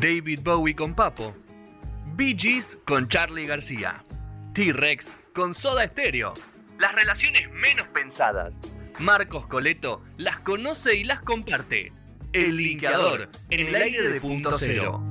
David 0.00 0.40
Bowie 0.42 0.74
con 0.74 0.94
Papo. 0.94 1.32
Bee 2.16 2.34
Gees 2.34 2.78
con 2.86 3.08
Charlie 3.08 3.44
García. 3.44 4.02
T-Rex 4.54 5.14
con 5.34 5.52
Soda 5.52 5.86
Stereo. 5.86 6.32
Las 6.78 6.94
relaciones 6.94 7.52
menos 7.52 7.86
pensadas. 7.88 8.54
Marcos 9.00 9.46
Coleto 9.46 10.02
las 10.16 10.38
conoce 10.40 10.94
y 10.94 11.04
las 11.04 11.20
comparte. 11.20 11.92
El 12.32 12.56
linkeador 12.56 13.28
en 13.50 13.66
el 13.66 13.74
aire 13.74 14.08
de 14.08 14.18
punto 14.18 14.56
cero. 14.58 15.02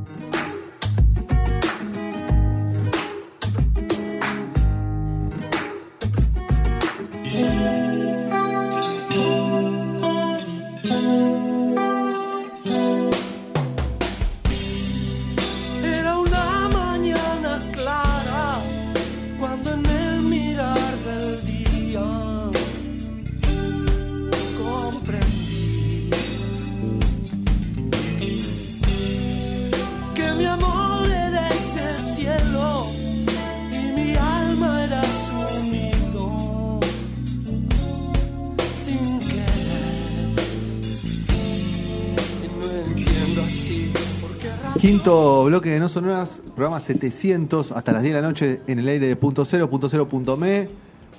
Quinto 45.06 45.44
bloque 45.44 45.70
de 45.70 45.80
No 45.80 45.88
Sonoras, 45.88 46.42
programa 46.56 46.80
700, 46.80 47.74
hasta 47.74 47.92
las 47.92 48.02
10 48.02 48.16
de 48.16 48.22
la 48.24 48.28
noche 48.28 48.62
en 48.66 48.80
el 48.80 48.88
aire 48.88 49.08
de 49.08 49.16
punto 49.16 49.46
cero, 49.46 49.70
punto 49.70 49.88
cero 49.88 50.08
punto 50.08 50.36
me, 50.36 50.68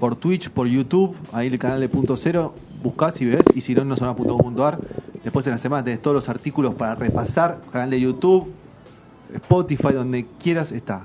por 0.01 0.17
Twitch, 0.17 0.51
por 0.51 0.67
YouTube, 0.67 1.15
ahí 1.33 1.47
el 1.47 1.57
canal 1.57 1.79
de 1.79 1.89
punto 1.89 2.17
cero, 2.17 2.53
buscás 2.83 3.21
y 3.21 3.27
ves, 3.27 3.45
y 3.55 3.61
si 3.61 3.77
no, 3.77 3.85
no 3.85 3.97
sonoras.com.ar. 3.97 4.81
Después 5.23 5.47
en 5.47 5.53
la 5.53 5.59
semana 5.59 5.85
tenés 5.85 6.03
todos 6.03 6.17
los 6.17 6.29
artículos 6.29 6.75
para 6.75 6.97
repasar, 6.97 7.61
canal 7.71 7.91
de 7.91 8.01
YouTube, 8.01 8.53
Spotify, 9.33 9.93
donde 9.93 10.27
quieras 10.43 10.73
está. 10.73 11.03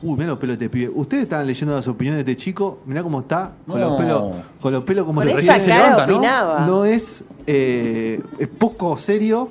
Uy, 0.00 0.16
mirá 0.16 0.28
los 0.28 0.38
pelos 0.38 0.56
de 0.56 0.66
este 0.66 0.72
pibe. 0.72 0.92
Ustedes 0.94 1.24
estaban 1.24 1.48
leyendo 1.48 1.74
las 1.74 1.88
opiniones 1.88 2.24
de 2.24 2.30
este 2.30 2.40
chico, 2.44 2.78
mirá 2.86 3.02
cómo 3.02 3.22
está, 3.22 3.54
con 3.66 3.80
No. 3.80 3.88
los 3.88 3.98
pelos, 3.98 4.22
con 4.60 4.72
los 4.72 4.84
pelos 4.84 5.04
como 5.04 5.20
que 5.22 5.32
esa 5.32 5.58
cara 5.58 5.66
levanta, 5.66 6.06
¿no? 6.06 6.16
opinaba. 6.18 6.64
No 6.64 6.84
es, 6.84 7.24
eh, 7.48 8.22
es 8.38 8.46
poco 8.46 8.96
serio 8.98 9.48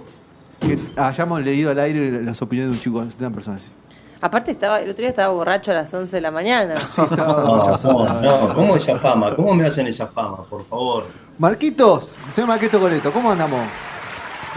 que 0.60 0.78
hayamos 0.98 1.42
leído 1.44 1.72
al 1.72 1.80
aire 1.80 2.22
las 2.24 2.42
opiniones 2.42 2.72
de 2.74 2.78
un 2.78 2.84
chico, 2.84 3.06
de 3.18 3.26
una 3.26 3.34
persona 3.36 3.58
así. 3.58 3.68
Aparte, 4.22 4.52
estaba, 4.52 4.82
el 4.82 4.90
otro 4.90 5.02
día 5.02 5.10
estaba 5.10 5.34
borracho 5.34 5.72
a 5.72 5.76
las 5.76 5.94
11 5.94 6.18
de 6.18 6.22
la 6.22 6.32
mañana. 6.32 6.82
Sí, 6.86 7.02
estaba 7.02 7.44
No, 7.44 7.56
borracho, 7.58 7.88
no, 7.94 8.48
no, 8.48 8.54
¿cómo 8.54 8.76
esa 8.76 8.98
fama? 8.98 9.34
¿Cómo 9.36 9.54
me 9.56 9.66
hacen 9.68 9.88
esa 9.88 10.08
fama, 10.08 10.44
por 10.50 10.66
favor? 10.66 11.06
Marquitos, 11.38 12.16
señor 12.36 12.50
Marquito 12.50 12.80
Coleto, 12.80 13.12
¿cómo 13.12 13.32
andamos? 13.32 13.62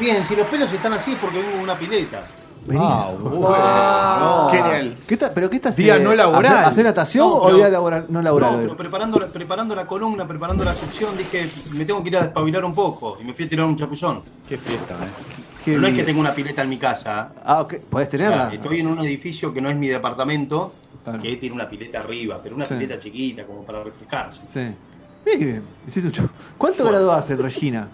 Bien, 0.00 0.24
si 0.26 0.34
los 0.34 0.46
pelos 0.48 0.72
están 0.72 0.92
así 0.94 1.12
es 1.12 1.18
porque 1.20 1.38
vengo 1.40 1.56
de 1.58 1.62
una 1.62 1.74
pileta. 1.74 2.24
Vení. 2.66 2.80
Ah, 2.82 3.10
bueno. 3.20 4.48
Genial. 4.50 4.96
¿Qué 5.06 5.16
ta- 5.16 5.32
¿Pero 5.34 5.50
qué 5.50 5.56
estás 5.56 5.76
Día 5.76 5.98
no 5.98 6.14
laboral. 6.14 6.52
¿Hacer, 6.58 6.66
hacer 6.70 6.84
natación 6.86 7.28
No, 7.28 7.34
o 7.36 7.54
día 7.54 7.68
laboral, 7.68 8.06
no 8.08 8.22
laboral? 8.22 8.52
No, 8.52 8.58
pero 8.62 8.76
preparando, 8.76 9.18
la- 9.20 9.26
preparando 9.28 9.74
la 9.74 9.86
columna, 9.86 10.26
preparando 10.26 10.64
la 10.64 10.72
sección, 10.74 11.16
dije, 11.16 11.48
me 11.74 11.84
tengo 11.84 12.02
que 12.02 12.08
ir 12.08 12.16
a 12.18 12.22
despabilar 12.22 12.64
un 12.64 12.74
poco. 12.74 13.18
Y 13.20 13.24
me 13.24 13.32
fui 13.34 13.44
a 13.44 13.48
tirar 13.48 13.66
un 13.66 13.76
chapuzón. 13.76 14.22
Qué 14.48 14.56
fiesta, 14.58 14.94
eh. 14.94 15.42
Qué 15.64 15.76
no 15.76 15.86
es 15.86 15.94
que 15.94 16.02
tengo 16.04 16.20
una 16.20 16.32
pileta 16.32 16.62
en 16.62 16.68
mi 16.68 16.78
casa. 16.78 17.32
Ah, 17.44 17.60
ok. 17.62 17.74
¿Podés 17.90 18.08
O 18.08 18.10
tenerla? 18.10 18.46
sea, 18.48 18.54
estoy 18.56 18.80
en 18.80 18.86
un 18.88 18.98
edificio 19.00 19.52
que 19.54 19.60
no 19.60 19.70
es 19.70 19.76
mi 19.76 19.88
departamento, 19.88 20.72
Claro. 21.04 21.20
que 21.22 21.36
tiene 21.36 21.54
una 21.54 21.68
pileta 21.68 22.00
arriba, 22.00 22.40
pero 22.42 22.56
una 22.56 22.64
Sí. 22.64 22.74
pileta 22.74 23.00
chiquita, 23.00 23.44
como 23.44 23.62
para 23.64 23.82
refrescarse. 23.84 24.42
Sí. 24.46 24.74
Mira 25.24 25.38
que 25.38 25.44
bien. 25.44 25.62
¿Cuánto 26.58 26.84
grado 26.84 27.12
hace 27.12 27.36
Regina? 27.36 27.88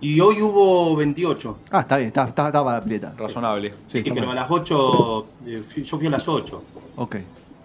Y 0.00 0.18
hoy 0.20 0.42
hubo 0.42 0.96
28. 0.96 1.58
Ah, 1.70 1.80
está 1.80 1.96
bien, 1.96 2.08
está, 2.08 2.24
está, 2.24 2.46
está 2.48 2.64
para 2.64 2.78
la 2.78 2.84
pileta. 2.84 3.14
Razonable. 3.16 3.72
Sí, 3.86 4.02
pero 4.02 4.30
a 4.30 4.34
las 4.34 4.50
8, 4.50 5.26
eh, 5.46 5.62
yo 5.84 5.98
fui 5.98 6.06
a 6.08 6.10
las 6.10 6.26
8. 6.26 6.62
Ok. 6.96 7.16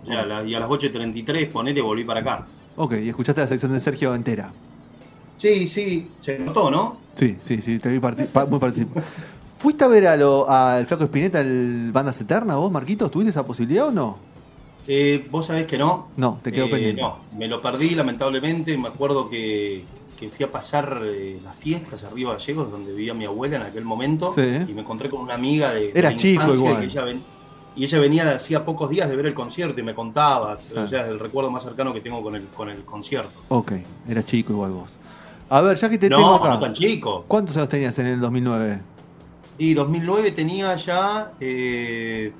O 0.03 0.05
sea, 0.05 0.43
y 0.43 0.53
a 0.53 0.59
las 0.59 0.69
8.33 0.69 1.47
ponele 1.51 1.81
volví 1.81 2.03
para 2.03 2.19
acá. 2.19 2.45
Ok, 2.75 2.93
y 3.01 3.09
escuchaste 3.09 3.41
la 3.41 3.47
sección 3.47 3.73
de 3.73 3.79
Sergio 3.79 4.13
entera. 4.13 4.51
Sí, 5.37 5.67
sí, 5.67 6.07
se 6.21 6.39
notó, 6.39 6.71
¿no? 6.71 6.97
Sí, 7.17 7.37
sí, 7.43 7.61
sí, 7.61 7.77
te 7.77 7.89
vi 7.89 7.99
parti- 7.99 8.25
pa- 8.25 8.45
muy 8.45 8.59
participar. 8.59 9.03
¿Fuiste 9.57 9.83
a 9.83 9.87
ver 9.87 10.07
a 10.07 10.15
lo- 10.17 10.49
al 10.49 10.85
Flaco 10.85 11.03
Espineta, 11.05 11.41
el 11.41 11.91
Bandas 11.91 12.19
Eterna, 12.21 12.55
vos, 12.55 12.71
Marquitos? 12.71 13.09
¿Tuviste 13.11 13.31
esa 13.31 13.45
posibilidad 13.45 13.87
o 13.87 13.91
no? 13.91 14.17
Eh, 14.87 15.27
Vos 15.29 15.47
sabés 15.47 15.65
que 15.67 15.77
no. 15.77 16.07
No, 16.15 16.39
te 16.41 16.51
quedó 16.51 16.65
Eh, 16.65 16.69
pendiente. 16.69 17.01
No, 17.01 17.17
me 17.37 17.47
lo 17.47 17.61
perdí 17.61 17.89
lamentablemente. 17.95 18.77
Me 18.77 18.87
acuerdo 18.87 19.29
que, 19.29 19.83
que 20.17 20.29
fui 20.29 20.45
a 20.45 20.51
pasar 20.51 21.01
eh, 21.03 21.39
las 21.43 21.55
fiestas 21.57 22.03
arriba 22.05 22.31
de 22.31 22.37
Gallegos, 22.39 22.71
donde 22.71 22.93
vivía 22.93 23.13
mi 23.13 23.25
abuela 23.25 23.57
en 23.57 23.63
aquel 23.63 23.83
momento. 23.83 24.31
Sí. 24.33 24.41
Y 24.67 24.73
me 24.73 24.81
encontré 24.81 25.09
con 25.09 25.19
una 25.21 25.33
amiga 25.33 25.73
de. 25.73 25.91
de 25.91 25.99
Era 25.99 26.11
la 26.11 26.15
chico 26.15 26.53
igual. 26.53 26.79
que 26.79 26.85
ella 26.85 27.03
ven- 27.03 27.21
y 27.75 27.83
ella 27.83 27.99
venía 27.99 28.25
de 28.25 28.35
hacía 28.35 28.63
pocos 28.63 28.89
días 28.89 29.09
de 29.09 29.15
ver 29.15 29.25
el 29.25 29.33
concierto 29.33 29.79
y 29.79 29.83
me 29.83 29.93
contaba. 29.93 30.57
Ah. 30.75 30.81
O 30.85 30.87
sea, 30.87 31.01
es 31.03 31.09
el 31.09 31.19
recuerdo 31.19 31.51
más 31.51 31.63
cercano 31.63 31.93
que 31.93 31.99
tengo 32.01 32.23
con 32.23 32.35
el, 32.35 32.43
con 32.45 32.69
el 32.69 32.83
concierto. 32.85 33.41
Ok, 33.49 33.73
era 34.07 34.23
chico 34.23 34.53
igual 34.53 34.71
vos. 34.71 34.91
A 35.49 35.61
ver, 35.61 35.77
ya 35.77 35.89
que 35.89 35.97
te 35.97 36.09
no, 36.09 36.17
tengo 36.17 36.35
acá. 36.35 36.49
no 36.49 36.59
tan 36.59 36.73
chico. 36.73 37.23
¿Cuántos 37.27 37.55
años 37.57 37.69
tenías 37.69 37.97
en 37.99 38.07
el 38.07 38.19
2009? 38.19 38.79
Y 39.57 39.73
2009 39.73 40.31
tenía 40.31 40.75
ya. 40.75 41.31
Eh, 41.39 42.31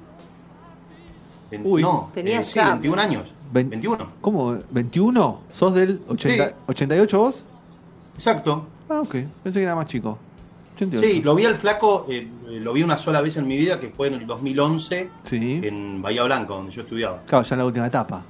ven- 1.49 1.61
Uy. 1.63 1.81
no, 1.81 2.11
Tenía 2.13 2.41
eh, 2.41 2.43
sí, 2.43 2.55
ya. 2.55 2.71
21 2.71 3.01
años. 3.01 3.33
Vein- 3.51 3.69
21. 3.69 4.07
¿Cómo? 4.21 4.53
¿21? 4.73 5.37
¿Sos 5.53 5.73
del 5.73 6.01
80 6.09 6.47
Sí. 6.49 6.53
88 6.67 7.17
vos? 7.19 7.43
Exacto. 8.15 8.65
Ah, 8.89 8.99
ok. 9.01 9.15
Pensé 9.43 9.59
que 9.59 9.63
era 9.63 9.75
más 9.75 9.85
chico. 9.87 10.17
88. 10.75 11.07
Sí, 11.07 11.21
lo 11.21 11.33
vi 11.33 11.45
al 11.45 11.55
flaco, 11.57 12.05
eh, 12.09 12.27
eh, 12.49 12.59
lo 12.61 12.73
vi 12.73 12.83
una 12.83 12.97
sola 12.97 13.21
vez 13.21 13.35
en 13.37 13.47
mi 13.47 13.57
vida, 13.57 13.79
que 13.79 13.89
fue 13.89 14.07
en 14.09 14.15
el 14.15 14.27
2011, 14.27 15.09
Sí. 15.23 15.61
en 15.63 16.01
Bahía 16.01 16.23
Blanca, 16.23 16.53
donde 16.53 16.71
yo 16.71 16.81
estudiaba. 16.83 17.21
Claro, 17.25 17.43
ya 17.45 17.55
en 17.55 17.59
la 17.59 17.65
última 17.65 17.87
etapa. 17.87 18.21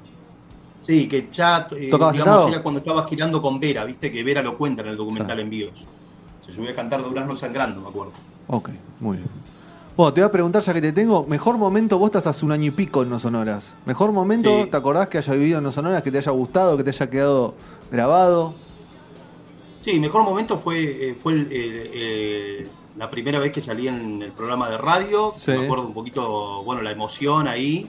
Sí, 0.87 1.07
que 1.09 1.27
ya, 1.33 1.67
eh, 1.71 1.89
¿Tocabas 1.91 2.13
digamos, 2.15 2.49
era 2.49 2.63
cuando 2.63 2.79
estaba 2.79 3.05
girando 3.07 3.41
con 3.41 3.59
Vera, 3.59 3.83
viste 3.83 4.09
que 4.09 4.23
Vera 4.23 4.41
lo 4.41 4.57
cuenta 4.57 4.81
en 4.83 4.87
el 4.87 4.95
documental 4.97 5.37
Envíos. 5.41 5.85
Se 6.45 6.53
subió 6.53 6.71
a 6.71 6.73
cantar 6.73 7.03
Durazno 7.03 7.35
Sangrando, 7.35 7.81
me 7.81 7.89
acuerdo. 7.89 8.13
Ok, 8.47 8.69
muy 9.01 9.17
bien. 9.17 9.29
Bueno, 9.97 10.13
te 10.13 10.21
voy 10.21 10.27
a 10.29 10.31
preguntar 10.31 10.61
ya 10.63 10.73
que 10.73 10.79
te 10.81 10.93
tengo. 10.93 11.25
Mejor 11.25 11.57
momento, 11.57 11.97
vos 11.99 12.07
estás 12.07 12.27
hace 12.27 12.45
un 12.45 12.53
año 12.53 12.65
y 12.67 12.71
pico 12.71 13.03
en 13.03 13.09
No 13.09 13.19
Sonoras. 13.19 13.75
Mejor 13.85 14.13
momento, 14.13 14.63
Sí. 14.63 14.69
¿te 14.69 14.77
acordás 14.77 15.09
que 15.09 15.17
haya 15.17 15.33
vivido 15.33 15.57
en 15.57 15.63
No 15.65 15.71
Sonoras, 15.73 16.01
que 16.03 16.11
te 16.11 16.19
haya 16.19 16.31
gustado, 16.31 16.77
que 16.77 16.83
te 16.85 16.91
haya 16.91 17.09
quedado 17.09 17.53
grabado? 17.91 18.53
Sí, 19.81 19.99
mejor 19.99 20.23
momento 20.23 20.57
fue, 20.57 21.09
eh, 21.09 21.15
fue 21.21 21.33
el, 21.33 21.41
eh, 21.51 21.91
eh, 21.93 22.67
la 22.97 23.09
primera 23.09 23.39
vez 23.39 23.51
que 23.51 23.61
salí 23.61 23.87
en 23.87 24.21
el 24.21 24.31
programa 24.31 24.69
de 24.69 24.77
radio. 24.77 25.33
Sí. 25.37 25.51
Me 25.51 25.65
acuerdo 25.65 25.85
un 25.87 25.93
poquito, 25.93 26.63
bueno, 26.63 26.81
la 26.81 26.91
emoción 26.91 27.47
ahí, 27.47 27.87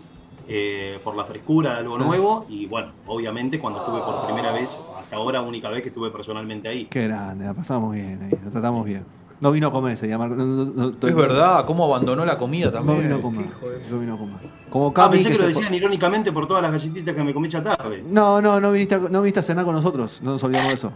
eh, 0.49 0.99
por 1.05 1.15
la 1.15 1.25
frescura 1.25 1.75
de 1.75 1.79
algo 1.81 1.97
Sí. 1.99 2.03
nuevo. 2.05 2.47
Y 2.49 2.67
bueno, 2.67 2.89
obviamente 3.07 3.59
cuando 3.59 3.81
estuve 3.81 4.01
por 4.01 4.25
primera 4.27 4.51
vez, 4.53 4.69
hasta 4.99 5.17
ahora 5.17 5.43
única 5.43 5.69
vez 5.69 5.83
que 5.83 5.89
estuve 5.91 6.11
personalmente 6.11 6.69
ahí. 6.69 6.87
Qué 6.87 7.05
grande, 7.07 7.45
la 7.45 7.55
pasamos 7.55 7.93
bien 7.95 8.21
ahí, 8.25 8.39
la 8.45 8.51
tratamos 8.51 8.85
bien. 8.87 9.05
No 9.41 9.53
vino 9.53 9.69
a 9.69 9.73
comer 9.73 9.93
ese 9.93 10.07
día, 10.09 10.19
Marco. 10.19 10.35
no- 10.35 10.45
no- 10.45 10.65
no- 10.65 11.09
Es 11.09 11.15
verdad, 11.15 11.65
cómo 11.65 11.85
abandonó 11.85 12.25
la 12.25 12.37
comida 12.39 12.67
No 12.67 12.73
también. 12.73 13.03
vino 13.03 13.15
a 13.17 13.21
comer. 13.23 13.47
No 13.89 13.99
vino 14.01 14.15
a 14.15 14.19
comer. 14.19 14.37
Como 14.69 14.93
Ah, 14.97 15.09
pensé 15.11 15.29
que, 15.29 15.37
que 15.37 15.43
lo 15.43 15.49
decían 15.49 15.73
irónicamente 15.75 16.33
por 16.33 16.49
todas 16.49 16.61
las 16.63 16.73
galletitas 16.73 17.15
que 17.15 17.23
me 17.23 17.33
comí 17.33 17.47
esta 17.47 17.63
tarde. 17.63 18.03
No, 18.11 18.41
no, 18.43 18.61
no 18.61 18.73
viniste, 18.73 18.97
a, 18.97 18.99
no 18.99 19.23
viniste 19.23 19.39
a 19.41 19.43
cenar 19.45 19.65
con 19.65 19.75
nosotros. 19.77 20.21
No 20.23 20.33
nos 20.33 20.43
olvidamos 20.43 20.69
de 20.71 20.75
eso. 20.75 20.93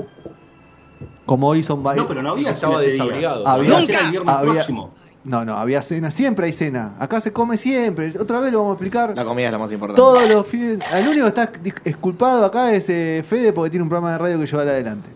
Como 1.25 1.49
hoy 1.49 1.63
son 1.63 1.83
No, 1.85 2.07
pero 2.09 2.21
no 2.23 2.33
había 2.33 2.51
Estaba 2.51 2.81
desabrigado. 2.81 3.47
Había- 3.47 3.79
Había 3.79 3.79
el 3.79 4.11
viernes 4.11 4.35
había- 4.35 4.53
próximo. 4.55 4.91
No, 5.25 5.45
no, 5.45 5.55
había 5.57 5.83
cena. 5.83 6.11
Siempre 6.11 6.47
hay 6.47 6.53
cena. 6.53 6.95
Acá 6.99 7.21
se 7.21 7.33
come 7.33 7.57
siempre. 7.57 8.13
Otra 8.19 8.41
vez 8.41 8.51
lo 8.53 8.59
vamos 8.59 8.73
a 8.73 8.75
explicar. 8.75 9.13
La 9.17 9.25
comida 9.25 9.47
es 9.47 9.53
lo 9.53 9.59
más 9.61 9.71
importante. 9.73 10.01
Todos 10.01 10.29
los 10.29 10.45
fines. 10.47 10.81
El 10.93 11.07
único 11.09 11.23
que 11.25 11.29
está 11.29 11.53
exculpado 11.85 12.45
acá 12.45 12.73
es 12.73 12.89
eh, 12.89 13.25
Fede 13.29 13.53
porque 13.53 13.71
tiene 13.71 13.85
un 13.85 13.89
programa 13.89 14.13
de 14.13 14.19
radio 14.19 14.39
que 14.41 14.47
llevar 14.47 14.67
adelante. 14.69 15.09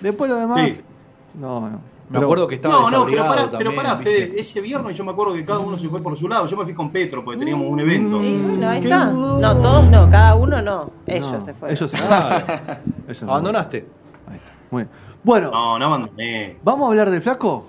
Después 0.00 0.30
lo 0.30 0.36
demás. 0.36 0.70
Sí. 0.70 0.80
No, 1.40 1.60
no. 1.60 1.94
Me 2.10 2.18
acuerdo 2.18 2.46
que 2.46 2.56
estaba 2.56 2.74
No, 2.74 2.80
no, 2.82 2.86
pero 2.86 2.98
desabrigado 3.06 3.28
pará, 3.30 3.50
también. 3.50 3.58
pero 3.72 3.74
pará, 3.82 3.94
¿viste? 3.94 4.26
Fede, 4.26 4.40
ese 4.40 4.60
viernes 4.60 4.94
yo 4.96 5.04
me 5.04 5.12
acuerdo 5.12 5.32
que 5.32 5.44
cada 5.46 5.60
uno 5.60 5.78
se 5.78 5.88
fue 5.88 6.00
por 6.02 6.14
su 6.14 6.28
lado. 6.28 6.46
Yo 6.46 6.56
me 6.58 6.64
fui 6.64 6.74
con 6.74 6.90
Petro 6.90 7.24
porque 7.24 7.38
teníamos 7.38 7.66
un 7.66 7.80
evento. 7.80 8.22
Y 8.22 8.36
bueno, 8.36 8.68
ahí 8.68 8.84
está. 8.84 9.06
No, 9.06 9.56
todos 9.62 9.88
no, 9.88 10.10
cada 10.10 10.34
uno 10.34 10.60
no. 10.60 10.90
Ellos 11.06 11.32
No, 11.32 11.40
se 11.40 11.54
fueron. 11.54 11.74
Ellos 11.74 11.90
se 11.90 11.96
Ah, 12.02 12.78
Ellos 13.06 13.16
se 13.18 13.24
Abandonaste. 13.24 13.86
Ahí 14.30 14.36
está. 14.36 14.52
Muy 14.70 14.82
bien. 14.82 14.90
Bueno, 15.24 15.50
No, 15.50 15.78
no 15.78 15.86
abandoné. 15.86 16.58
¿vamos 16.62 16.84
a 16.84 16.88
hablar 16.90 17.10
del 17.10 17.22
flaco? 17.22 17.66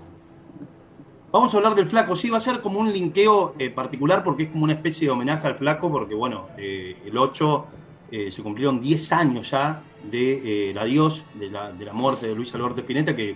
Vamos 1.36 1.54
a 1.54 1.58
hablar 1.58 1.76
del 1.76 1.88
flaco. 1.88 2.16
Sí, 2.16 2.30
va 2.30 2.38
a 2.38 2.40
ser 2.40 2.62
como 2.62 2.80
un 2.80 2.94
linkeo 2.94 3.56
eh, 3.60 3.70
particular 3.70 4.24
porque 4.24 4.44
es 4.44 4.50
como 4.52 4.64
una 4.64 4.72
especie 4.72 5.08
de 5.08 5.12
homenaje 5.12 5.46
al 5.46 5.56
flaco 5.56 5.92
porque, 5.92 6.16
bueno, 6.16 6.48
eh, 6.58 6.96
el 7.06 7.18
8 7.18 7.66
eh, 8.10 8.32
se 8.32 8.42
cumplieron 8.42 8.80
10 8.80 9.12
años 9.12 9.52
ya 9.52 9.82
de 10.10 10.70
el 10.72 10.78
adiós, 10.78 11.26
de 11.34 11.50
la, 11.50 11.74
de 11.74 11.84
la 11.84 11.92
muerte 11.92 12.28
de 12.28 12.36
Luis 12.36 12.56
Alberto 12.56 12.80
Spinetta, 12.80 13.14
que 13.18 13.36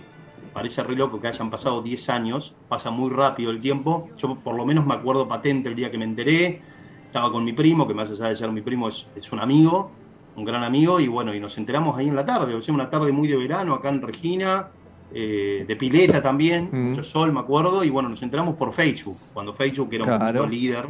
parece 0.54 0.82
re 0.82 0.96
loco 0.96 1.20
que 1.20 1.28
hayan 1.28 1.50
pasado 1.50 1.82
10 1.82 2.08
años, 2.08 2.54
pasa 2.70 2.90
muy 2.90 3.10
rápido 3.10 3.50
el 3.50 3.60
tiempo. 3.60 4.08
Yo 4.16 4.34
por 4.34 4.54
lo 4.54 4.64
menos 4.64 4.86
me 4.86 4.94
acuerdo 4.94 5.28
patente 5.28 5.68
el 5.68 5.74
día 5.74 5.90
que 5.90 5.98
me 5.98 6.06
enteré. 6.06 6.62
Estaba 7.04 7.30
con 7.30 7.44
mi 7.44 7.52
primo, 7.52 7.86
que 7.86 7.92
más 7.92 8.10
allá 8.10 8.28
de 8.28 8.36
ser 8.36 8.50
mi 8.50 8.62
primo 8.62 8.88
es, 8.88 9.08
es 9.14 9.30
un 9.30 9.40
amigo, 9.40 9.90
un 10.36 10.46
gran 10.46 10.64
amigo, 10.64 11.00
y 11.00 11.08
bueno, 11.08 11.34
y 11.34 11.40
nos 11.40 11.58
enteramos 11.58 11.98
ahí 11.98 12.08
en 12.08 12.16
la 12.16 12.24
tarde, 12.24 12.54
o 12.54 12.62
sea, 12.62 12.72
una 12.72 12.88
tarde 12.88 13.12
muy 13.12 13.28
de 13.28 13.36
verano 13.36 13.74
acá 13.74 13.90
en 13.90 14.00
Regina, 14.00 14.68
eh, 15.12 15.64
de 15.66 15.76
pileta 15.76 16.22
también, 16.22 16.68
Mm. 16.72 16.88
mucho 16.90 17.02
sol, 17.04 17.32
me 17.32 17.40
acuerdo, 17.40 17.82
y 17.84 17.90
bueno, 17.90 18.08
nos 18.08 18.22
enteramos 18.22 18.54
por 18.56 18.72
Facebook, 18.72 19.16
cuando 19.32 19.52
Facebook 19.54 19.88
era 19.92 20.04
un 20.04 20.08
Claro. 20.08 20.24
poquito 20.26 20.46
líder. 20.46 20.86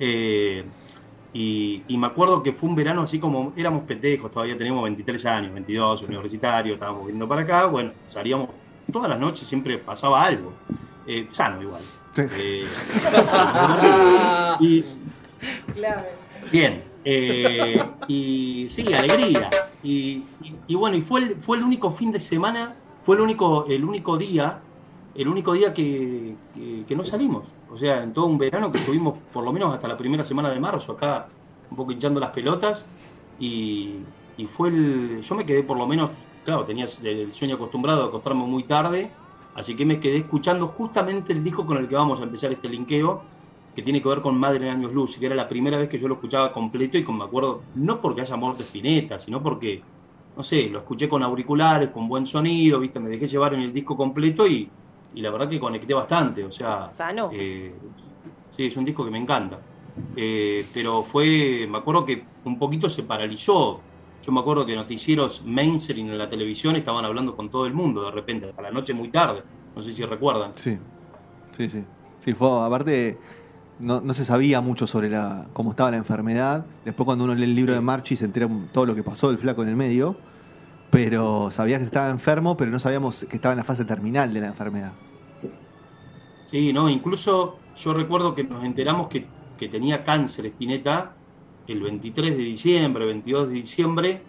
Eh, 0.00 0.64
y, 1.32 1.82
y 1.88 1.96
me 1.98 2.06
acuerdo 2.06 2.42
que 2.42 2.52
fue 2.52 2.68
un 2.68 2.74
verano 2.74 3.02
así 3.02 3.18
como 3.18 3.52
éramos 3.56 3.82
pendejos, 3.84 4.30
todavía 4.30 4.56
teníamos 4.56 4.82
23 4.84 5.24
años, 5.26 5.52
22, 5.52 6.02
universitarios, 6.08 6.74
estábamos 6.74 7.02
viniendo 7.02 7.28
para 7.28 7.42
acá, 7.42 7.66
bueno, 7.66 7.92
salíamos 8.10 8.48
todas 8.90 9.10
las 9.10 9.18
noches, 9.20 9.46
siempre 9.46 9.76
pasaba 9.78 10.24
algo, 10.24 10.52
eh, 11.06 11.28
sano 11.32 11.62
igual. 11.62 11.82
Sí. 12.14 12.22
Eh, 12.38 12.64
y, 14.60 14.84
Bien. 16.50 16.82
eh, 17.04 17.78
y 18.08 18.66
sí, 18.70 18.92
alegría. 18.92 19.50
Y, 19.82 20.22
y- 20.42 20.54
y 20.68 20.74
bueno, 20.74 20.96
y 20.96 21.02
fue 21.02 21.20
el, 21.20 21.36
fue 21.36 21.56
el 21.58 21.62
único 21.62 21.92
fin 21.92 22.10
de 22.10 22.18
semana, 22.20 22.74
fue 23.08 23.16
el 23.16 23.22
único, 23.22 23.66
el 23.66 23.84
único 23.84 24.18
día, 24.18 24.68
el 25.14 25.28
único 25.28 25.54
día 25.54 25.72
que, 25.72 26.42
que- 26.52 26.94
no 26.96 27.04
salimos. 27.04 27.56
O 27.66 27.78
sea, 27.78 28.02
en 28.02 28.12
todo 28.12 28.26
un 28.26 28.36
verano 28.38 28.70
que 28.70 28.78
estuvimos 28.78 29.24
por 29.30 29.44
lo 29.44 29.52
menos 29.52 29.72
hasta 29.74 29.88
la 29.88 29.96
primera 29.96 30.24
semana 30.26 30.50
de 30.50 30.60
marzo 30.60 30.92
acá, 30.92 31.34
un 31.70 31.76
poco 31.76 31.92
hinchando 31.92 32.20
las 32.20 32.32
pelotas. 32.32 32.90
Y, 33.38 34.10
y 34.36 34.46
fue 34.46 34.68
el. 34.70 35.20
Yo 35.22 35.34
me 35.36 35.46
quedé 35.46 35.62
por 35.64 35.78
lo 35.78 35.86
menos, 35.86 36.18
claro, 36.42 36.66
tenía 36.66 36.86
el 37.02 37.32
sueño 37.32 37.54
acostumbrado 37.56 38.02
a 38.04 38.08
acostarme 38.08 38.44
muy 38.46 38.66
tarde. 38.66 39.18
Así 39.54 39.74
que 39.76 39.86
me 39.86 40.00
quedé 40.00 40.18
escuchando 40.18 40.68
justamente 40.68 41.32
el 41.32 41.42
disco 41.42 41.64
con 41.66 41.78
el 41.78 41.88
que 41.88 41.94
vamos 41.94 42.20
a 42.20 42.24
empezar 42.24 42.52
este 42.52 42.68
linkeo, 42.68 43.32
que 43.74 43.82
tiene 43.82 44.02
que 44.02 44.08
ver 44.08 44.20
con 44.22 44.38
Madre 44.38 44.66
en 44.66 44.72
Años 44.74 44.92
Luz, 44.92 45.16
que 45.18 45.26
era 45.26 45.34
la 45.34 45.48
primera 45.48 45.78
vez 45.78 45.88
que 45.88 45.98
yo 45.98 46.08
lo 46.08 46.14
escuchaba 46.14 46.52
completo 46.52 46.98
y 46.98 47.04
con 47.04 47.16
me 47.18 47.24
acuerdo, 47.24 47.68
no 47.74 48.00
porque 48.00 48.20
haya 48.22 48.36
muerto 48.36 48.62
Spinetta, 48.62 49.18
sino 49.18 49.42
porque, 49.42 49.88
no 50.38 50.44
sé, 50.44 50.64
lo 50.70 50.80
escuché 50.80 51.08
con 51.10 51.22
auriculares, 51.24 51.90
con 51.90 52.08
buen 52.08 52.26
sonido, 52.26 52.80
viste, 52.80 53.00
me 53.00 53.10
dejé 53.10 53.28
llevar 53.28 53.54
en 53.54 53.60
el 53.62 53.74
disco 53.74 53.96
completo 53.98 54.48
y, 54.48 54.74
y 55.12 55.22
la 55.22 55.30
verdad 55.32 55.50
que 55.50 55.60
conecté 55.60 55.94
bastante, 55.94 56.44
o 56.44 56.52
sea, 56.52 56.96
Sano. 56.96 57.30
eh, 57.30 57.78
sí, 58.48 58.66
es 58.66 58.76
un 58.76 58.84
disco 58.84 59.04
que 59.04 59.10
me 59.10 59.18
encanta. 59.18 59.64
Eh, 60.14 60.70
pero 60.72 61.04
fue, 61.04 61.66
me 61.68 61.78
acuerdo 61.78 62.04
que 62.06 62.30
un 62.44 62.58
poquito 62.58 62.88
se 62.90 63.04
paralizó. 63.04 63.88
Yo 64.20 64.32
me 64.32 64.40
acuerdo 64.40 64.66
que 64.66 64.74
noticieros 64.74 65.42
mainstream 65.44 66.08
en 66.10 66.18
la 66.18 66.28
televisión 66.30 66.76
estaban 66.76 67.04
hablando 67.04 67.36
con 67.36 67.50
todo 67.50 67.66
el 67.66 67.74
mundo 67.74 68.04
de 68.04 68.10
repente, 68.10 68.46
hasta 68.48 68.62
la 68.62 68.70
noche 68.72 68.94
muy 68.94 69.10
tarde. 69.12 69.44
No 69.74 69.82
sé 69.82 69.92
si 69.94 70.04
recuerdan. 70.04 70.56
Sí, 70.56 70.78
sí, 71.52 71.70
sí. 71.70 71.86
Sí, 72.20 72.34
fue, 72.34 72.48
aparte, 72.66 73.20
no, 73.80 74.00
no 74.00 74.14
se 74.14 74.24
sabía 74.24 74.60
mucho 74.60 74.86
sobre 74.86 75.10
la 75.10 75.46
cómo 75.52 75.70
estaba 75.70 75.90
la 75.90 75.96
enfermedad. 75.96 76.66
Después 76.84 77.04
cuando 77.04 77.24
uno 77.24 77.34
lee 77.34 77.44
el 77.44 77.54
libro 77.54 77.74
de 77.74 77.80
Marchi 77.80 78.16
se 78.16 78.24
entera 78.24 78.48
todo 78.72 78.86
lo 78.86 78.94
que 78.94 79.02
pasó 79.02 79.28
del 79.28 79.38
flaco 79.38 79.62
en 79.62 79.68
el 79.68 79.76
medio. 79.76 80.16
Pero 80.90 81.50
sabía 81.50 81.78
que 81.78 81.84
estaba 81.84 82.08
enfermo, 82.10 82.56
pero 82.56 82.70
no 82.70 82.78
sabíamos 82.78 83.26
que 83.28 83.36
estaba 83.36 83.52
en 83.52 83.58
la 83.58 83.64
fase 83.64 83.84
terminal 83.84 84.32
de 84.32 84.40
la 84.40 84.46
enfermedad. 84.46 84.92
Sí, 86.46 86.72
no, 86.72 86.88
incluso 86.88 87.58
yo 87.78 87.92
recuerdo 87.92 88.34
que 88.34 88.42
nos 88.42 88.64
enteramos 88.64 89.08
que, 89.08 89.26
que 89.58 89.68
tenía 89.68 90.02
cáncer 90.02 90.46
Spinetta 90.46 91.12
el 91.66 91.82
23 91.82 92.36
de 92.38 92.42
diciembre, 92.42 93.04
22 93.04 93.48
de 93.48 93.54
diciembre 93.54 94.22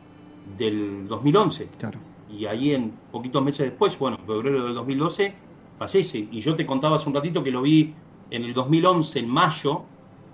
del 0.57 1.07
2011. 1.07 1.69
Claro. 1.77 1.99
Y 2.29 2.45
ahí 2.45 2.73
en 2.73 2.91
poquitos 3.11 3.41
meses 3.41 3.67
después, 3.67 3.97
bueno, 3.97 4.17
febrero 4.27 4.65
del 4.65 4.73
2012, 4.73 5.33
fallece. 5.77 6.27
Y 6.29 6.41
yo 6.41 6.55
te 6.55 6.65
contaba 6.65 6.97
hace 6.97 7.07
un 7.07 7.15
ratito 7.15 7.41
que 7.41 7.51
lo 7.51 7.61
vi 7.61 7.93
en 8.31 8.43
el 8.43 8.53
2011, 8.53 9.19
en 9.19 9.29
mayo, 9.29 9.81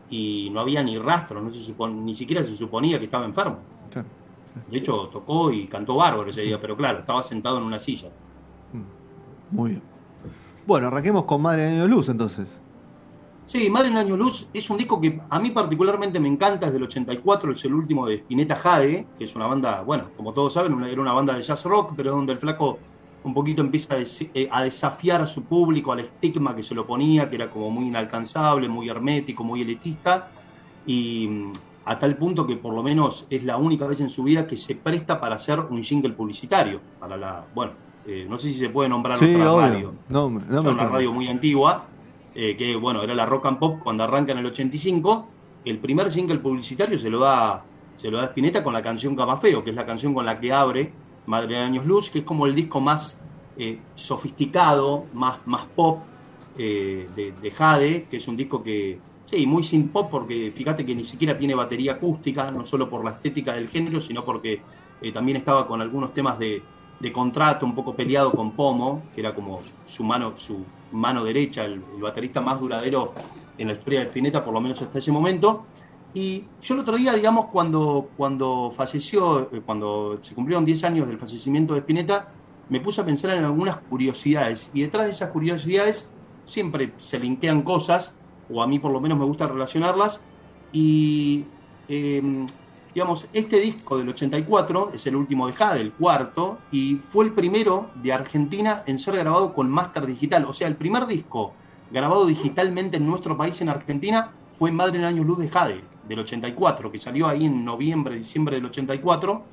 y 0.09 0.49
no 0.51 0.59
había 0.59 0.83
ni 0.83 0.97
rastro, 0.97 1.41
no 1.41 1.51
se 1.51 1.59
supon- 1.73 2.03
ni 2.03 2.13
siquiera 2.15 2.43
se 2.43 2.55
suponía 2.55 2.99
que 2.99 3.05
estaba 3.05 3.25
enfermo. 3.25 3.57
De 4.71 4.77
hecho, 4.77 5.09
tocó 5.11 5.51
y 5.51 5.67
cantó 5.67 5.95
bárbaro 5.95 6.29
ese 6.29 6.41
día, 6.41 6.59
pero 6.61 6.77
claro, 6.77 6.99
estaba 6.99 7.21
sentado 7.23 7.57
en 7.57 7.63
una 7.63 7.77
silla. 7.79 8.09
Muy 9.51 9.71
bien. 9.71 9.81
Bueno, 10.65 10.87
arranquemos 10.87 11.25
con 11.25 11.41
Madre 11.41 11.63
de 11.63 11.69
Año 11.75 11.87
Luz 11.87 12.09
entonces. 12.09 12.59
Sí, 13.45 13.69
Madre 13.69 13.89
en 13.89 13.97
Año 13.97 14.17
Luz 14.17 14.47
es 14.53 14.69
un 14.69 14.77
disco 14.77 14.99
que 14.99 15.21
a 15.29 15.39
mí 15.39 15.51
particularmente 15.51 16.19
me 16.19 16.27
encanta, 16.27 16.67
es 16.67 16.73
del 16.73 16.83
84, 16.83 17.51
es 17.51 17.63
el 17.65 17.73
último 17.75 18.07
de 18.07 18.15
Spinetta 18.15 18.55
Jade, 18.55 19.05
que 19.17 19.23
es 19.25 19.35
una 19.35 19.45
banda, 19.45 19.81
bueno, 19.83 20.05
como 20.17 20.33
todos 20.33 20.53
saben, 20.53 20.73
una- 20.73 20.89
era 20.89 21.01
una 21.01 21.13
banda 21.13 21.35
de 21.35 21.41
jazz 21.43 21.63
rock, 21.65 21.93
pero 21.95 22.09
es 22.11 22.15
donde 22.15 22.33
el 22.33 22.39
flaco 22.39 22.79
un 23.25 23.33
poquito 23.33 23.61
empieza 23.61 23.95
a, 23.95 23.97
des- 23.97 24.29
eh, 24.33 24.47
a 24.51 24.63
desafiar 24.63 25.21
a 25.21 25.27
su 25.27 25.43
público, 25.45 25.91
al 25.91 25.99
estigma 25.99 26.55
que 26.55 26.63
se 26.63 26.75
lo 26.75 26.85
ponía, 26.85 27.27
que 27.29 27.35
era 27.35 27.49
como 27.49 27.71
muy 27.71 27.87
inalcanzable, 27.87 28.69
muy 28.69 28.87
hermético, 28.87 29.43
muy 29.43 29.61
elitista, 29.61 30.29
y 30.85 31.27
mm, 31.27 31.51
a 31.85 31.97
tal 31.99 32.15
punto 32.17 32.45
que 32.45 32.55
por 32.55 32.73
lo 32.73 32.83
menos 32.83 33.25
es 33.29 33.43
la 33.43 33.57
única 33.57 33.87
vez 33.87 33.99
en 34.01 34.09
su 34.09 34.23
vida 34.23 34.47
que 34.47 34.57
se 34.57 34.75
presta 34.75 35.19
para 35.19 35.35
hacer 35.35 35.59
un 35.59 35.81
jingle 35.83 36.13
publicitario, 36.13 36.79
para 36.99 37.17
la, 37.17 37.43
bueno, 37.53 37.73
eh, 38.05 38.25
no 38.29 38.37
sé 38.37 38.49
si 38.49 38.59
se 38.59 38.69
puede 38.69 38.89
nombrar 38.89 39.17
Sí, 39.17 39.33
otra 39.35 39.51
obvio. 39.53 39.65
radio 39.67 39.93
No, 40.09 40.29
no 40.29 40.63
me 40.63 40.69
una 40.69 40.85
radio 40.87 41.11
muy 41.11 41.27
antigua, 41.27 41.85
eh, 42.35 42.55
que 42.57 42.75
bueno, 42.75 43.01
era 43.01 43.15
la 43.15 43.25
Rock 43.25 43.47
and 43.47 43.57
Pop 43.57 43.79
cuando 43.83 44.03
arranca 44.03 44.33
en 44.33 44.37
el 44.39 44.45
85. 44.45 45.27
El 45.65 45.79
primer 45.79 46.11
single 46.11 46.37
publicitario 46.37 46.97
se 46.99 47.09
lo 47.09 47.19
da 47.19 47.63
se 47.97 48.11
lo 48.11 48.17
da 48.19 48.25
Spinetta 48.25 48.61
con 48.63 48.73
la 48.73 48.83
canción 48.83 49.15
Camafeo, 49.15 49.63
que 49.63 49.69
es 49.71 49.75
la 49.75 49.85
canción 49.85 50.13
con 50.13 50.25
la 50.25 50.37
que 50.39 50.51
abre 50.53 50.91
Madre 51.25 51.55
de 51.55 51.61
Años 51.61 51.85
Luz, 51.85 52.09
que 52.09 52.19
es 52.19 52.25
como 52.25 52.45
el 52.45 52.55
disco 52.55 52.79
más 52.79 53.19
eh, 53.57 53.79
sofisticado, 53.95 55.05
más, 55.13 55.45
más 55.45 55.65
pop 55.65 55.99
eh, 56.57 57.09
de, 57.15 57.31
de 57.33 57.51
Jade, 57.51 58.07
que 58.09 58.17
es 58.17 58.27
un 58.27 58.37
disco 58.37 58.61
que, 58.63 58.99
sí, 59.25 59.45
muy 59.45 59.63
sin 59.63 59.89
pop, 59.89 60.09
porque 60.09 60.53
fíjate 60.55 60.85
que 60.85 60.95
ni 60.95 61.05
siquiera 61.05 61.37
tiene 61.37 61.55
batería 61.55 61.93
acústica, 61.93 62.51
no 62.51 62.65
solo 62.65 62.89
por 62.89 63.03
la 63.03 63.11
estética 63.11 63.53
del 63.53 63.69
género, 63.69 63.99
sino 64.01 64.23
porque 64.23 64.61
eh, 65.01 65.11
también 65.11 65.37
estaba 65.37 65.67
con 65.67 65.81
algunos 65.81 66.13
temas 66.13 66.37
de, 66.39 66.61
de 66.99 67.11
contrato, 67.11 67.65
un 67.65 67.75
poco 67.75 67.95
peleado 67.95 68.31
con 68.31 68.55
Pomo, 68.55 69.09
que 69.13 69.21
era 69.21 69.33
como 69.33 69.61
su 69.85 70.03
mano, 70.03 70.37
su 70.37 70.65
mano 70.91 71.23
derecha, 71.23 71.65
el, 71.65 71.83
el 71.95 72.01
baterista 72.01 72.41
más 72.41 72.59
duradero 72.59 73.13
en 73.57 73.67
la 73.67 73.73
historia 73.73 74.01
de 74.01 74.05
Spinetta, 74.07 74.43
por 74.43 74.53
lo 74.53 74.61
menos 74.61 74.81
hasta 74.81 74.99
ese 74.99 75.11
momento. 75.11 75.65
Y 76.15 76.45
yo 76.61 76.75
el 76.75 76.79
otro 76.79 76.95
día, 76.95 77.11
digamos, 77.11 77.47
cuando, 77.47 78.09
cuando 78.15 78.71
falleció, 78.73 79.53
eh, 79.53 79.61
cuando 79.65 80.17
se 80.21 80.33
cumplieron 80.33 80.63
10 80.63 80.85
años 80.85 81.09
del 81.09 81.17
fallecimiento 81.17 81.73
de 81.73 81.81
Spinetta, 81.81 82.29
me 82.69 82.79
puse 82.79 83.01
a 83.01 83.05
pensar 83.05 83.31
en 83.31 83.43
algunas 83.43 83.75
curiosidades. 83.77 84.71
Y 84.73 84.83
detrás 84.83 85.07
de 85.07 85.11
esas 85.11 85.31
curiosidades 85.31 86.09
siempre 86.45 86.93
se 86.99 87.19
linkean 87.19 87.63
cosas, 87.63 88.15
o 88.49 88.63
a 88.63 88.67
mí 88.67 88.79
por 88.79 88.93
lo 88.93 89.01
menos 89.01 89.19
me 89.19 89.25
gusta 89.25 89.45
relacionarlas. 89.45 90.21
Y, 90.71 91.43
eh, 91.89 92.45
digamos, 92.93 93.27
este 93.33 93.59
disco 93.59 93.97
del 93.97 94.07
84 94.07 94.91
es 94.93 95.05
el 95.07 95.17
último 95.17 95.47
de 95.47 95.53
Jade, 95.53 95.81
el 95.81 95.91
cuarto, 95.91 96.59
y 96.71 96.95
fue 97.09 97.25
el 97.25 97.33
primero 97.33 97.89
de 97.95 98.13
Argentina 98.13 98.83
en 98.85 98.99
ser 98.99 99.17
grabado 99.17 99.53
con 99.53 99.69
máster 99.69 100.05
digital. 100.05 100.45
O 100.45 100.53
sea, 100.53 100.69
el 100.69 100.77
primer 100.77 101.07
disco 101.07 101.51
grabado 101.91 102.25
digitalmente 102.25 102.95
en 102.95 103.05
nuestro 103.05 103.35
país, 103.35 103.59
en 103.59 103.67
Argentina, 103.67 104.31
fue 104.57 104.71
Madre 104.71 104.99
en 104.99 105.03
Años 105.03 105.25
Luz 105.25 105.39
de 105.39 105.49
Jade, 105.49 105.83
del 106.07 106.19
84, 106.19 106.91
que 106.91 106.99
salió 106.99 107.27
ahí 107.27 107.45
en 107.45 107.63
noviembre, 107.65 108.15
diciembre 108.15 108.55
del 108.57 108.65
84. 108.65 109.43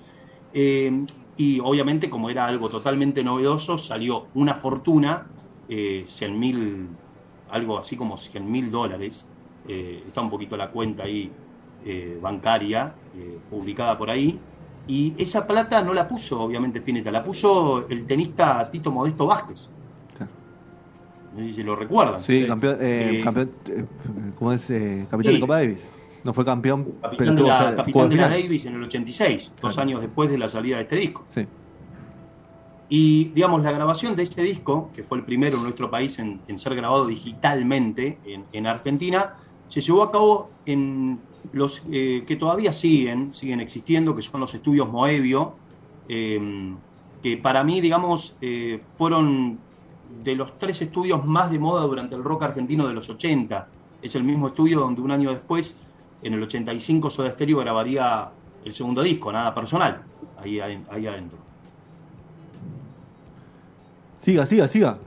Eh, 0.54 1.04
y 1.37 1.61
obviamente, 1.61 2.11
como 2.11 2.28
era 2.30 2.47
algo 2.47 2.68
totalmente 2.68 3.25
novedoso, 3.25 3.78
salió 3.78 4.26
una 4.35 4.54
fortuna, 4.54 5.26
eh, 5.68 6.04
100 6.06 6.38
mil, 6.38 6.87
algo 7.50 7.78
así 7.78 7.97
como 7.97 8.18
100 8.18 8.50
mil 8.50 8.71
dólares. 8.71 9.25
Eh, 9.66 10.02
está 10.06 10.21
un 10.21 10.30
poquito 10.30 10.56
la 10.56 10.71
cuenta 10.71 11.04
ahí 11.04 11.30
eh, 11.85 12.18
bancaria, 12.21 12.94
eh, 13.16 13.38
publicada 13.50 13.97
por 13.97 14.11
ahí. 14.11 14.38
Y 14.87 15.14
esa 15.16 15.47
plata 15.47 15.82
no 15.82 15.94
la 15.94 16.06
puso, 16.09 16.40
obviamente, 16.42 16.80
Spinetta, 16.80 17.11
la 17.11 17.23
puso 17.25 17.87
el 17.88 18.04
tenista 18.04 18.68
Tito 18.71 18.90
Modesto 18.90 19.26
Vázquez. 19.26 19.68
No 21.35 21.47
sé 21.47 21.54
si 21.54 21.62
lo 21.62 21.75
recuerdan. 21.75 22.21
Sí, 22.21 22.47
campeón, 22.47 22.76
eh, 22.80 23.18
Eh, 23.18 23.21
campeón 23.25 23.50
eh, 23.68 23.85
¿cómo 24.38 24.52
es? 24.52 24.66
Capitán 25.11 25.35
de 25.35 25.40
Copa 25.40 25.54
Davis. 25.56 25.87
No 26.24 26.32
fue 26.32 26.44
campeón, 26.44 26.84
pero 27.00 27.10
Capitán 27.10 27.36
de 27.36 27.42
tuvo 27.42 27.48
la, 27.48 27.58
jugó 27.58 27.76
capitán 27.76 28.08
de 28.10 28.16
la. 28.16 28.28
Davis 28.28 28.66
en 28.66 28.74
el 28.74 28.82
86, 28.84 29.52
dos 29.60 29.78
años 29.78 30.00
después 30.00 30.30
de 30.30 30.38
la 30.38 30.48
salida 30.48 30.76
de 30.76 30.82
este 30.82 30.96
disco. 30.96 31.24
Sí. 31.28 31.46
Y, 32.88 33.24
digamos, 33.34 33.62
la 33.62 33.72
grabación 33.72 34.14
de 34.14 34.22
este 34.22 34.42
disco, 34.42 34.90
que 34.94 35.02
fue 35.02 35.18
el 35.18 35.24
primero 35.24 35.56
en 35.56 35.62
nuestro 35.62 35.90
país 35.90 36.18
en, 36.18 36.40
en 36.46 36.58
ser 36.58 36.74
grabado 36.76 37.06
digitalmente 37.06 38.18
en, 38.26 38.44
en 38.52 38.66
Argentina, 38.66 39.34
se 39.68 39.80
llevó 39.80 40.02
a 40.02 40.12
cabo 40.12 40.50
en 40.66 41.18
los 41.52 41.82
eh, 41.90 42.24
que 42.26 42.36
todavía 42.36 42.72
siguen, 42.72 43.34
siguen 43.34 43.60
existiendo, 43.60 44.14
que 44.14 44.22
son 44.22 44.40
los 44.40 44.54
estudios 44.54 44.88
Moebio, 44.88 45.54
eh, 46.08 46.74
que 47.22 47.36
para 47.36 47.64
mí, 47.64 47.80
digamos, 47.80 48.36
eh, 48.40 48.82
fueron 48.96 49.58
de 50.22 50.34
los 50.34 50.58
tres 50.58 50.82
estudios 50.82 51.24
más 51.24 51.50
de 51.50 51.58
moda 51.58 51.86
durante 51.86 52.14
el 52.14 52.22
rock 52.22 52.42
argentino 52.42 52.86
de 52.86 52.94
los 52.94 53.08
80. 53.08 53.68
Es 54.02 54.14
el 54.14 54.24
mismo 54.24 54.48
estudio 54.48 54.80
donde 54.80 55.00
un 55.00 55.10
año 55.10 55.30
después, 55.30 55.76
en 56.22 56.34
el 56.34 56.42
85, 56.42 57.10
Soda 57.10 57.30
Stereo 57.30 57.58
grabaría 57.58 58.30
el 58.64 58.72
segundo 58.72 59.02
disco, 59.02 59.32
nada 59.32 59.54
personal, 59.54 60.02
ahí, 60.40 60.60
ahí, 60.60 61.06
adentro. 61.06 61.38
Siga, 64.18 64.46
siga, 64.46 64.68
siga. 64.68 64.98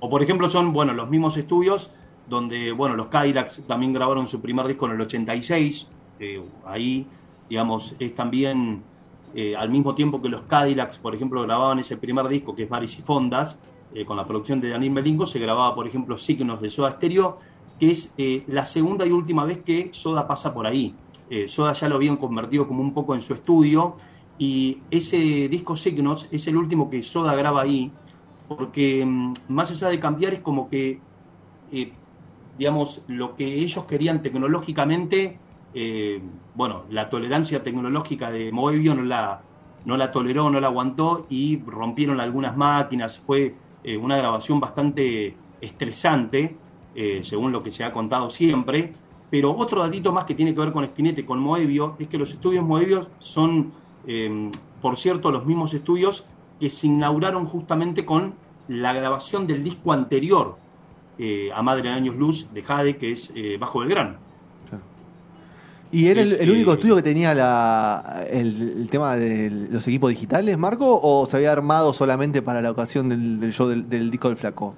O 0.00 0.08
por 0.08 0.22
ejemplo 0.22 0.48
son, 0.48 0.72
bueno, 0.72 0.94
los 0.94 1.10
mismos 1.10 1.36
estudios 1.36 1.92
donde, 2.26 2.72
bueno, 2.72 2.96
los 2.96 3.08
Cadillacs 3.08 3.62
también 3.66 3.92
grabaron 3.92 4.28
su 4.28 4.40
primer 4.40 4.66
disco 4.66 4.86
en 4.86 4.92
el 4.92 5.00
86. 5.02 5.88
eh, 6.20 6.42
ahí, 6.64 7.06
digamos, 7.48 7.94
es 7.98 8.14
también 8.14 8.82
eh, 9.34 9.54
al 9.56 9.70
mismo 9.70 9.94
tiempo 9.94 10.20
que 10.22 10.28
los 10.28 10.42
Cadillacs, 10.42 10.98
por 10.98 11.14
ejemplo, 11.14 11.42
grababan 11.42 11.78
ese 11.78 11.96
primer 11.96 12.28
disco 12.28 12.54
que 12.54 12.64
es 12.64 12.70
Maris 12.70 12.98
y 12.98 13.02
Fondas, 13.02 13.58
eh, 13.94 14.04
con 14.04 14.16
la 14.16 14.26
producción 14.26 14.60
de 14.60 14.70
Daniel 14.70 14.92
Melingo, 14.92 15.26
se 15.26 15.38
grababa, 15.38 15.74
por 15.74 15.86
ejemplo, 15.86 16.16
Signos 16.16 16.60
de 16.60 16.70
Soda 16.70 16.92
Stereo, 16.92 17.38
que 17.80 17.90
es 17.90 18.12
eh, 18.18 18.44
la 18.46 18.66
segunda 18.66 19.06
y 19.06 19.10
última 19.10 19.44
vez 19.44 19.62
que 19.62 19.88
Soda 19.92 20.28
pasa 20.28 20.52
por 20.52 20.66
ahí. 20.66 20.94
Eh, 21.30 21.48
Soda 21.48 21.72
ya 21.72 21.88
lo 21.88 21.96
habían 21.96 22.18
convertido 22.18 22.68
como 22.68 22.82
un 22.82 22.92
poco 22.92 23.14
en 23.14 23.22
su 23.22 23.32
estudio, 23.32 23.96
y 24.38 24.78
ese 24.90 25.48
disco 25.48 25.76
Signos 25.76 26.28
es 26.30 26.46
el 26.46 26.58
último 26.58 26.90
que 26.90 27.02
Soda 27.02 27.34
graba 27.34 27.62
ahí, 27.62 27.90
porque 28.48 29.04
mm, 29.04 29.32
más 29.48 29.70
allá 29.70 29.88
de 29.88 29.98
cambiar 29.98 30.34
es 30.34 30.40
como 30.40 30.68
que 30.68 31.00
eh, 31.72 31.92
digamos, 32.58 33.02
lo 33.08 33.34
que 33.34 33.46
ellos 33.46 33.84
querían 33.86 34.22
tecnológicamente, 34.22 35.38
bueno, 36.54 36.82
la 36.90 37.08
tolerancia 37.08 37.62
tecnológica 37.62 38.30
de 38.30 38.52
Moebio 38.52 38.94
no 38.94 39.02
la, 39.02 39.40
no 39.86 39.96
la 39.96 40.12
toleró, 40.12 40.50
no 40.50 40.60
la 40.60 40.66
aguantó 40.66 41.26
y 41.30 41.62
rompieron 41.64 42.20
algunas 42.20 42.54
máquinas. 42.54 43.16
Fue 43.16 43.54
una 43.98 44.18
grabación 44.18 44.60
bastante 44.60 45.34
estresante, 45.62 46.56
eh, 46.94 47.20
según 47.22 47.52
lo 47.52 47.62
que 47.62 47.70
se 47.70 47.84
ha 47.84 47.92
contado 47.92 48.30
siempre. 48.30 48.92
Pero 49.30 49.56
otro 49.56 49.82
datito 49.82 50.12
más 50.12 50.24
que 50.24 50.34
tiene 50.34 50.52
que 50.52 50.60
ver 50.60 50.72
con 50.72 50.84
Spinetta 50.84 51.20
y 51.20 51.24
con 51.24 51.38
Moebio 51.38 51.94
es 51.98 52.08
que 52.08 52.18
los 52.18 52.30
estudios 52.30 52.64
Moebio 52.64 53.08
son, 53.18 53.72
eh, 54.06 54.50
por 54.82 54.96
cierto, 54.98 55.30
los 55.30 55.46
mismos 55.46 55.72
estudios 55.72 56.24
que 56.58 56.68
se 56.68 56.88
inauguraron 56.88 57.46
justamente 57.46 58.04
con 58.04 58.34
la 58.68 58.92
grabación 58.92 59.46
del 59.46 59.64
disco 59.64 59.92
anterior 59.92 60.56
eh, 61.18 61.50
a 61.54 61.62
Madre 61.62 61.84
de 61.84 61.94
Años 61.94 62.16
Luz 62.16 62.52
de 62.52 62.62
Jade, 62.62 62.96
que 62.96 63.12
es 63.12 63.32
eh, 63.34 63.56
Bajo 63.58 63.80
Belgrano. 63.80 64.16
¿Y 65.92 66.06
era 66.06 66.22
el, 66.22 66.48
único 66.48 66.72
estudio 66.72 66.94
que 66.94 67.02
tenía 67.02 67.34
la, 67.34 68.24
el, 68.30 68.76
el 68.78 68.88
tema 68.88 69.16
de 69.16 69.50
los 69.50 69.88
equipos 69.88 70.10
digitales, 70.10 70.56
Marco? 70.56 71.00
¿O 71.02 71.26
se 71.26 71.36
había 71.36 71.50
armado 71.50 71.92
solamente 71.92 72.42
para 72.42 72.62
la 72.62 72.70
ocasión 72.70 73.08
del, 73.08 73.40
del 73.40 73.52
show 73.52 73.66
del, 73.66 73.88
del 73.88 74.08
disco 74.08 74.28
del 74.28 74.36
Flaco? 74.36 74.76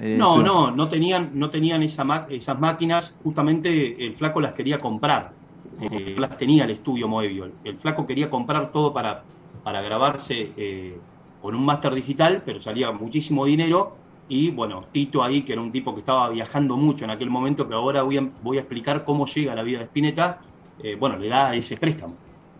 Eh, 0.00 0.16
No, 0.18 0.40
no, 0.42 0.70
no 0.70 0.88
tenían, 0.88 1.30
no 1.34 1.50
tenían 1.50 1.82
esa 1.82 2.26
esas 2.28 2.58
máquinas, 2.60 3.14
justamente 3.22 4.04
el 4.04 4.14
flaco 4.14 4.40
las 4.40 4.52
quería 4.52 4.78
comprar, 4.78 5.32
eh, 5.80 6.14
no 6.16 6.20
las 6.22 6.36
tenía 6.38 6.64
el 6.64 6.70
estudio 6.70 7.08
Moebio, 7.08 7.44
el, 7.46 7.52
el 7.64 7.76
flaco 7.78 8.06
quería 8.06 8.30
comprar 8.30 8.70
todo 8.70 8.92
para, 8.92 9.22
para 9.64 9.80
grabarse 9.82 10.52
eh, 10.56 10.98
con 11.42 11.54
un 11.54 11.64
máster 11.64 11.94
digital, 11.94 12.42
pero 12.44 12.60
salía 12.62 12.90
muchísimo 12.92 13.44
dinero, 13.44 13.96
y 14.28 14.50
bueno, 14.50 14.84
Tito 14.92 15.22
ahí, 15.24 15.42
que 15.42 15.52
era 15.54 15.62
un 15.62 15.72
tipo 15.72 15.94
que 15.94 16.00
estaba 16.00 16.28
viajando 16.28 16.76
mucho 16.76 17.04
en 17.04 17.10
aquel 17.10 17.30
momento, 17.30 17.66
que 17.66 17.74
ahora 17.74 18.02
voy 18.02 18.18
a, 18.18 18.28
voy 18.42 18.58
a 18.58 18.60
explicar 18.60 19.04
cómo 19.04 19.26
llega 19.26 19.52
a 19.52 19.56
la 19.56 19.62
vida 19.62 19.78
de 19.78 19.84
Spinetta, 19.86 20.38
eh, 20.82 20.96
bueno, 20.98 21.16
le 21.16 21.28
da 21.28 21.54
ese 21.54 21.76
préstamo, 21.76 22.14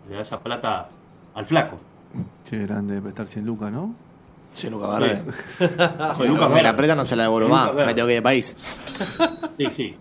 le 0.09 0.15
da 0.15 0.21
esa 0.21 0.39
plata 0.39 0.89
al 1.35 1.45
flaco. 1.45 1.77
Che, 2.43 2.57
grande 2.65 2.95
de 2.95 3.01
prestar 3.01 3.27
100 3.27 3.45
lucas, 3.45 3.71
¿no? 3.71 3.93
Sí. 4.53 4.67
Joder, 6.15 6.29
Lucas 6.29 6.49
me 6.49 6.55
Verde. 6.55 6.63
la 6.63 6.75
presta, 6.75 6.95
no 6.95 7.05
se 7.05 7.15
la 7.15 7.23
devuelvo 7.23 7.49
más. 7.49 7.73
Me 7.73 7.93
tengo 7.93 8.07
que 8.07 8.13
ir 8.13 8.19
de 8.19 8.21
país. 8.21 8.55
Sí, 9.57 9.65
sí. 9.75 9.95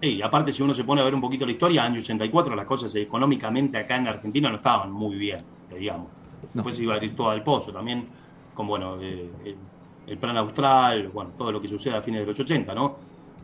Sí, 0.00 0.08
Y 0.08 0.22
aparte, 0.22 0.52
si 0.52 0.62
uno 0.62 0.74
se 0.74 0.84
pone 0.84 1.00
a 1.00 1.04
ver 1.04 1.14
un 1.14 1.20
poquito 1.20 1.46
la 1.46 1.52
historia, 1.52 1.84
año 1.84 2.00
84, 2.00 2.54
las 2.56 2.66
cosas 2.66 2.94
económicamente 2.96 3.78
acá 3.78 3.96
en 3.96 4.08
Argentina 4.08 4.48
no 4.50 4.56
estaban 4.56 4.90
muy 4.90 5.16
bien, 5.16 5.44
que 5.68 5.76
digamos. 5.76 6.08
Después 6.52 6.76
se 6.76 6.82
iba 6.82 6.98
todo 7.16 7.30
al 7.30 7.42
pozo 7.44 7.72
también, 7.72 8.08
con 8.54 8.66
bueno, 8.66 8.96
eh, 9.00 9.30
el, 9.44 9.56
el 10.06 10.18
plan 10.18 10.36
austral, 10.36 11.08
bueno, 11.08 11.30
todo 11.38 11.52
lo 11.52 11.60
que 11.60 11.68
sucede 11.68 11.96
a 11.96 12.02
fines 12.02 12.20
de 12.22 12.26
los 12.26 12.38
80, 12.40 12.74
¿no? 12.74 12.96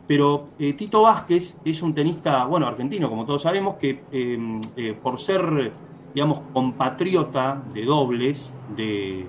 Pero 0.09 0.49
eh, 0.57 0.73
Tito 0.73 1.03
Vázquez 1.03 1.57
es 1.63 1.81
un 1.81 1.93
tenista, 1.93 2.45
bueno, 2.45 2.67
argentino, 2.67 3.09
como 3.09 3.25
todos 3.25 3.43
sabemos, 3.43 3.75
que 3.75 4.01
eh, 4.11 4.59
eh, 4.75 4.97
por 5.01 5.19
ser, 5.19 5.71
digamos, 6.15 6.41
compatriota 6.51 7.61
de 7.73 7.85
dobles 7.85 8.51
de, 8.75 9.25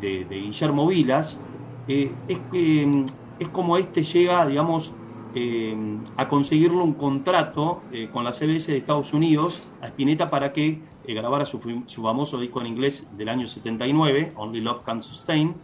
de, 0.00 0.26
Guillermo 0.28 0.86
Vilas, 0.86 1.40
eh, 1.86 2.12
es, 2.28 2.38
que, 2.50 3.04
es 3.38 3.48
como 3.48 3.76
este 3.76 4.02
llega, 4.02 4.46
digamos, 4.46 4.92
eh, 5.34 5.76
a 6.16 6.28
conseguirle 6.28 6.78
un 6.78 6.94
contrato 6.94 7.82
eh, 7.92 8.08
con 8.12 8.24
la 8.24 8.32
CBS 8.32 8.72
de 8.72 8.78
Estados 8.78 9.12
Unidos 9.12 9.68
a 9.80 9.88
Spinetta 9.88 10.30
para 10.30 10.52
que 10.52 10.80
grabara 11.06 11.46
su, 11.46 11.82
su 11.86 12.02
famoso 12.02 12.38
disco 12.38 12.60
en 12.60 12.66
inglés 12.66 13.08
del 13.16 13.30
año 13.30 13.46
79, 13.46 14.32
Only 14.36 14.60
Love 14.60 14.82
Can 14.84 15.02
Sustain, 15.02 15.54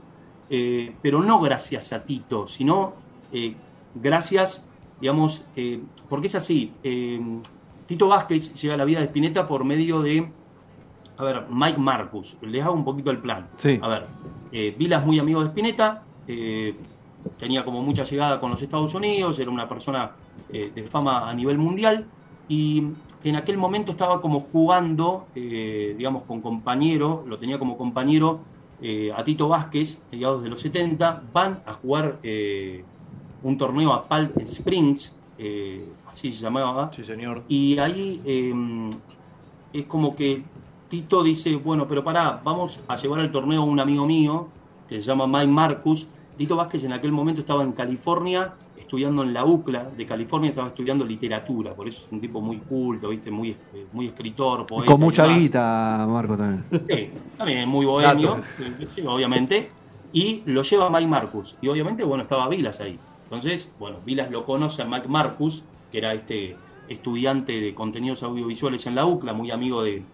pero 1.02 1.22
no 1.22 1.38
gracias 1.40 1.92
a 1.92 2.02
Tito, 2.02 2.46
sino 2.46 2.94
gracias, 3.94 4.64
digamos, 5.02 5.44
porque 6.08 6.28
es 6.28 6.34
así, 6.34 6.72
Tito 7.84 8.08
Vázquez 8.08 8.54
llega 8.54 8.72
a 8.72 8.76
la 8.78 8.86
vida 8.86 9.00
de 9.00 9.06
Spinetta 9.06 9.46
por 9.46 9.64
medio 9.64 10.00
de, 10.00 10.30
a 11.16 11.24
ver, 11.24 11.44
Mike 11.50 11.78
Marcus, 11.78 12.36
les 12.42 12.64
hago 12.64 12.74
un 12.74 12.84
poquito 12.84 13.10
el 13.10 13.18
plan. 13.18 13.46
Sí. 13.56 13.78
A 13.82 13.88
ver, 13.88 14.06
eh, 14.52 14.74
Vila 14.78 14.98
es 14.98 15.06
muy 15.06 15.18
amigo 15.18 15.40
de 15.42 15.48
Spinetta, 15.48 16.02
eh, 16.26 16.74
tenía 17.38 17.64
como 17.64 17.82
mucha 17.82 18.04
llegada 18.04 18.40
con 18.40 18.50
los 18.50 18.60
Estados 18.62 18.94
Unidos, 18.94 19.38
era 19.38 19.50
una 19.50 19.68
persona 19.68 20.10
eh, 20.52 20.70
de 20.74 20.82
fama 20.84 21.28
a 21.28 21.34
nivel 21.34 21.58
mundial 21.58 22.04
y 22.48 22.84
en 23.22 23.36
aquel 23.36 23.56
momento 23.56 23.92
estaba 23.92 24.20
como 24.20 24.40
jugando, 24.40 25.26
eh, 25.34 25.94
digamos, 25.96 26.24
con 26.24 26.40
compañero, 26.40 27.24
lo 27.26 27.38
tenía 27.38 27.58
como 27.58 27.76
compañero 27.78 28.40
a 29.16 29.24
Tito 29.24 29.48
Vázquez, 29.48 29.98
mediados 30.12 30.42
de 30.42 30.50
los 30.50 30.60
70, 30.60 31.22
van 31.32 31.60
a 31.64 31.72
jugar 31.72 32.18
un 33.42 33.56
torneo 33.56 33.94
a 33.94 34.02
Palm 34.06 34.28
Springs, 34.44 35.16
así 36.12 36.30
se 36.30 36.42
llamaba, 36.42 36.92
Sí, 36.92 37.02
señor. 37.02 37.44
y 37.48 37.78
ahí 37.78 38.20
es 39.72 39.84
como 39.86 40.14
que 40.14 40.42
Tito 40.94 41.24
dice, 41.24 41.56
bueno, 41.56 41.88
pero 41.88 42.04
pará, 42.04 42.40
vamos 42.44 42.78
a 42.86 42.94
llevar 42.94 43.18
al 43.18 43.32
torneo 43.32 43.62
a 43.62 43.64
un 43.64 43.80
amigo 43.80 44.06
mío, 44.06 44.46
que 44.88 45.00
se 45.00 45.04
llama 45.04 45.26
Mike 45.26 45.48
Marcus. 45.48 46.06
Tito 46.36 46.54
Vázquez 46.54 46.84
en 46.84 46.92
aquel 46.92 47.10
momento 47.10 47.40
estaba 47.40 47.64
en 47.64 47.72
California, 47.72 48.52
estudiando 48.78 49.24
en 49.24 49.34
la 49.34 49.44
UCLA 49.44 49.90
de 49.90 50.06
California, 50.06 50.50
estaba 50.50 50.68
estudiando 50.68 51.04
literatura, 51.04 51.74
por 51.74 51.88
eso 51.88 52.04
es 52.06 52.12
un 52.12 52.20
tipo 52.20 52.40
muy 52.40 52.58
culto, 52.58 53.08
¿viste? 53.08 53.28
Muy, 53.32 53.50
eh, 53.50 53.86
muy 53.92 54.06
escritor, 54.06 54.68
poeta. 54.68 54.92
Con 54.92 55.00
mucha 55.00 55.26
guita, 55.26 56.06
Marco, 56.08 56.36
también. 56.36 56.64
Sí, 56.88 57.10
también 57.36 57.68
muy 57.68 57.86
bohemio, 57.86 58.36
eh, 58.60 58.86
sí, 58.94 59.02
obviamente. 59.04 59.72
Y 60.12 60.42
lo 60.46 60.62
lleva 60.62 60.90
Mike 60.90 61.08
Marcus. 61.08 61.56
Y 61.60 61.66
obviamente, 61.66 62.04
bueno, 62.04 62.22
estaba 62.22 62.48
Vilas 62.48 62.80
ahí. 62.80 63.00
Entonces, 63.24 63.68
bueno, 63.80 63.96
Vilas 64.06 64.30
lo 64.30 64.44
conoce 64.44 64.82
a 64.82 64.84
Mike 64.84 65.08
Marcus, 65.08 65.64
que 65.90 65.98
era 65.98 66.14
este 66.14 66.56
estudiante 66.88 67.60
de 67.60 67.74
contenidos 67.74 68.22
audiovisuales 68.22 68.86
en 68.86 68.94
la 68.94 69.06
UCLA, 69.06 69.32
muy 69.32 69.50
amigo 69.50 69.82
de, 69.82 70.04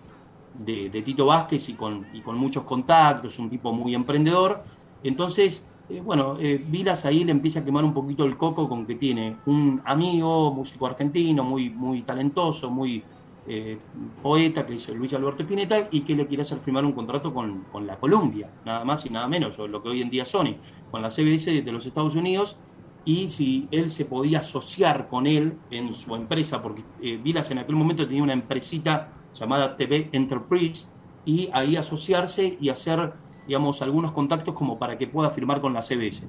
de, 0.59 1.03
Tito 1.03 1.27
Vázquez 1.27 1.69
y 1.69 1.75
con, 1.75 2.07
y 2.13 2.21
con 2.21 2.37
muchos 2.37 2.65
contactos, 2.65 3.39
un 3.39 3.51
tipo 3.51 3.73
muy 3.73 3.95
emprendedor. 3.95 4.63
Entonces, 5.03 5.65
eh, 5.91 6.01
bueno, 6.01 6.37
eh, 6.39 6.63
Vilas 6.65 7.05
ahí 7.05 7.25
le 7.25 7.33
empieza 7.33 7.61
a 7.61 7.65
quemar 7.65 7.85
un 7.85 7.93
poquito 7.93 8.25
el 8.25 8.37
coco 8.37 8.69
con 8.69 8.87
que 8.87 8.95
tiene 8.95 9.37
un 9.47 9.83
amigo, 9.85 10.53
músico 10.53 10.87
argentino, 10.87 11.43
muy, 11.43 11.71
muy 11.71 12.03
talentoso, 12.03 12.71
muy 12.71 13.03
eh, 13.49 13.79
poeta, 14.23 14.65
que 14.65 14.75
es 14.75 14.89
Luis 14.91 15.13
Alberto 15.15 15.43
Spinetta, 15.43 15.89
y 15.91 16.03
que 16.03 16.15
le 16.15 16.27
quiere 16.27 16.43
hacer 16.43 16.59
firmar 16.61 16.85
un 16.85 16.93
contrato 16.93 17.35
con, 17.35 17.65
con 17.73 17.87
la 17.87 17.97
Columbia, 17.97 18.49
nada 18.65 18.85
más 18.85 19.05
y 19.07 19.11
nada 19.11 19.27
menos, 19.27 19.59
lo 19.59 19.83
que 19.83 19.89
hoy 19.89 20.03
en 20.03 20.11
día 20.11 20.25
Sony, 20.25 20.55
con 20.91 21.03
la 21.03 21.11
CBS 21.11 21.63
de 21.63 21.73
los 21.73 21.87
Estados 21.87 22.15
Unidos, 22.15 22.57
y 23.05 23.31
si 23.31 23.67
él 23.71 23.91
se 23.91 24.05
podía 24.05 24.41
asociar 24.41 25.09
con 25.09 25.27
él 25.27 25.55
en 25.71 25.95
su 25.95 26.15
empresa, 26.15 26.63
porque 26.63 26.85
Vilas 27.01 27.51
en 27.51 27.59
aquel 27.59 27.75
momento 27.75 28.07
tenía 28.07 28.23
una 28.23 28.35
empresita 28.35 29.09
llamada 29.35 29.77
TV 29.77 30.09
Enterprise, 30.13 30.89
y 31.25 31.49
ahí 31.53 31.77
asociarse 31.77 32.57
y 32.61 32.69
hacer, 32.69 33.13
digamos, 33.47 33.83
algunos 33.83 34.13
contactos 34.13 34.55
como 34.55 34.79
para 34.79 34.97
que 34.97 35.07
pueda 35.07 35.31
firmar 35.31 35.61
con 35.61 35.73
la 35.75 35.83
CBS. 35.83 36.27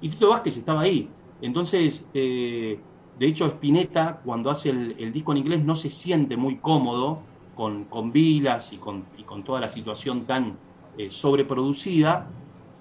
Y 0.00 0.10
Tito 0.10 0.28
Vázquez 0.28 0.56
estaba 0.56 0.82
ahí. 0.82 1.08
Entonces, 1.40 2.06
eh, 2.12 2.78
de 3.18 3.26
hecho, 3.26 3.46
Spinetta, 3.46 4.20
cuando 4.24 4.50
hace 4.50 4.70
el, 4.70 5.12
disco 5.12 5.32
en 5.32 5.38
inglés, 5.38 5.64
no 5.64 5.74
se 5.74 5.90
siente 5.90 6.36
muy 6.36 6.56
cómodo 6.56 7.20
con, 7.54 7.84
con 7.84 8.12
Vilas 8.12 8.72
y 8.72 8.76
con, 8.76 9.04
y 9.16 9.22
con 9.22 9.42
toda 9.42 9.60
la 9.60 9.68
situación 9.68 10.26
tan 10.26 10.56
eh, 10.98 11.10
sobreproducida 11.10 12.28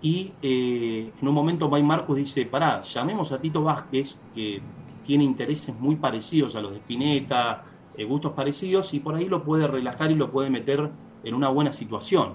y 0.01 0.33
eh, 0.41 1.11
en 1.19 1.27
un 1.27 1.33
momento 1.33 1.67
Mike 1.67 1.83
Marcus 1.83 2.17
dice, 2.17 2.45
pará, 2.45 2.83
llamemos 2.83 3.31
a 3.31 3.39
Tito 3.39 3.63
Vázquez, 3.63 4.21
que 4.35 4.61
tiene 5.03 5.23
intereses 5.23 5.77
muy 5.79 5.95
parecidos 5.95 6.55
a 6.55 6.61
los 6.61 6.73
de 6.73 6.77
Spinetta, 6.77 7.63
eh, 7.97 8.03
gustos 8.03 8.33
parecidos, 8.33 8.93
y 8.93 8.99
por 8.99 9.15
ahí 9.15 9.25
lo 9.25 9.43
puede 9.43 9.67
relajar 9.67 10.11
y 10.11 10.15
lo 10.15 10.29
puede 10.31 10.49
meter 10.49 10.89
en 11.23 11.33
una 11.33 11.49
buena 11.49 11.71
situación 11.71 12.33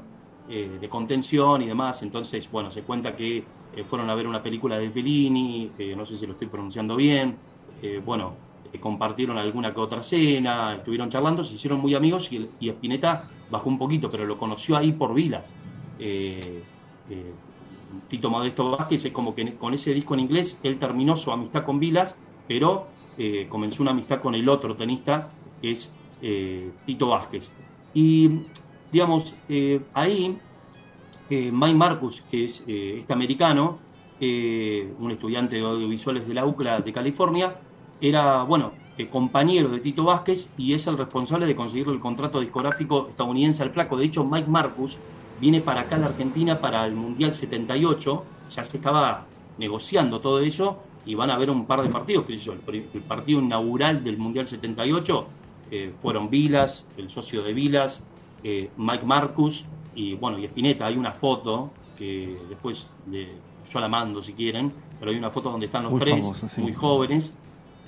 eh, 0.48 0.78
de 0.80 0.88
contención 0.88 1.62
y 1.62 1.66
demás. 1.66 2.02
Entonces, 2.02 2.50
bueno, 2.50 2.70
se 2.70 2.82
cuenta 2.82 3.14
que 3.14 3.38
eh, 3.38 3.84
fueron 3.88 4.08
a 4.10 4.14
ver 4.14 4.26
una 4.26 4.42
película 4.42 4.78
de 4.78 4.88
Bellini, 4.88 5.70
que 5.76 5.94
no 5.94 6.06
sé 6.06 6.16
si 6.16 6.26
lo 6.26 6.32
estoy 6.32 6.48
pronunciando 6.48 6.96
bien, 6.96 7.36
bueno, 8.04 8.34
compartieron 8.78 9.38
alguna 9.38 9.72
que 9.72 9.80
otra 9.80 10.02
cena, 10.02 10.74
estuvieron 10.74 11.08
charlando, 11.08 11.42
se 11.42 11.54
hicieron 11.54 11.80
muy 11.80 11.94
amigos 11.94 12.30
y, 12.30 12.46
y 12.60 12.68
Spinetta 12.68 13.26
bajó 13.50 13.70
un 13.70 13.78
poquito, 13.78 14.10
pero 14.10 14.26
lo 14.26 14.36
conoció 14.36 14.76
ahí 14.76 14.92
por 14.92 15.14
Vilas. 15.14 15.54
Tito 18.08 18.28
Modesto 18.28 18.72
Vázquez 18.72 19.06
es 19.06 19.12
como 19.12 19.34
que 19.34 19.54
con 19.54 19.72
ese 19.72 19.94
disco 19.94 20.12
en 20.12 20.20
inglés 20.20 20.60
él 20.62 20.78
terminó 20.78 21.16
su 21.16 21.32
amistad 21.32 21.64
con 21.64 21.80
Vilas, 21.80 22.18
pero 22.46 22.88
comenzó 23.48 23.82
una 23.82 23.92
amistad 23.92 24.20
con 24.20 24.34
el 24.34 24.46
otro 24.46 24.76
tenista, 24.76 25.30
es 25.62 25.90
eh, 26.22 26.70
Tito 26.86 27.08
Vázquez. 27.08 27.50
Y, 27.94 28.42
digamos, 28.92 29.34
eh, 29.48 29.80
ahí 29.94 30.38
eh, 31.28 31.50
Mike 31.52 31.74
Marcus, 31.74 32.22
que 32.30 32.44
es 32.44 32.62
este 32.66 33.12
americano, 33.12 33.78
un 34.20 35.10
estudiante 35.10 35.56
de 35.56 35.62
audiovisuales 35.62 36.28
de 36.28 36.34
la 36.34 36.44
UCLA 36.44 36.82
de 36.82 36.92
California, 36.92 37.56
era, 38.02 38.42
bueno, 38.42 38.72
compañero 39.10 39.70
de 39.70 39.80
Tito 39.80 40.04
Vázquez 40.04 40.50
y 40.58 40.74
es 40.74 40.86
el 40.86 40.98
responsable 40.98 41.46
de 41.46 41.56
conseguir 41.56 41.88
el 41.88 42.00
contrato 42.00 42.38
discográfico 42.38 43.08
estadounidense 43.08 43.62
al 43.62 43.70
flaco. 43.70 43.96
De 43.96 44.04
hecho, 44.04 44.24
Mike 44.26 44.50
Marcus 44.50 44.98
viene 45.40 45.62
para 45.62 45.82
acá 45.82 45.96
a 45.96 46.00
la 46.00 46.06
Argentina 46.08 46.60
para 46.60 46.84
el 46.84 46.94
Mundial 46.94 47.32
78, 47.32 48.24
ya 48.54 48.62
se 48.62 48.76
estaba 48.76 49.24
negociando 49.56 50.20
todo 50.20 50.40
eso 50.40 50.82
y 51.06 51.14
van 51.14 51.30
a 51.30 51.36
haber 51.36 51.48
un 51.48 51.64
par 51.64 51.82
de 51.82 51.88
partidos, 51.88 52.26
el 52.28 53.02
partido 53.08 53.40
inaugural 53.40 54.04
del 54.04 54.18
Mundial 54.18 54.46
78 54.46 55.26
eh, 55.70 55.94
fueron 55.98 56.28
Vilas, 56.30 56.92
el 56.96 57.08
socio 57.10 57.42
de 57.42 57.52
Vilas, 57.52 58.10
eh, 58.42 58.72
Mike 58.76 59.04
Marcus 59.06 59.70
y 59.92 60.14
bueno, 60.14 60.38
y 60.38 60.44
Spinetta, 60.44 60.86
hay 60.86 60.96
una 60.96 61.12
foto 61.12 61.78
que 61.94 62.44
después 62.48 62.96
le- 63.04 63.42
yo 63.62 63.80
la 63.80 63.88
mando 63.88 64.22
si 64.22 64.34
quieren, 64.34 64.72
pero 64.98 65.10
hay 65.10 65.16
una 65.18 65.30
foto 65.30 65.50
donde 65.50 65.66
están 65.66 65.84
los 65.84 65.92
Muy 65.92 66.00
tres, 66.00 66.26
sí. 66.48 66.60
muy 66.60 66.72
jóvenes. 66.72 67.38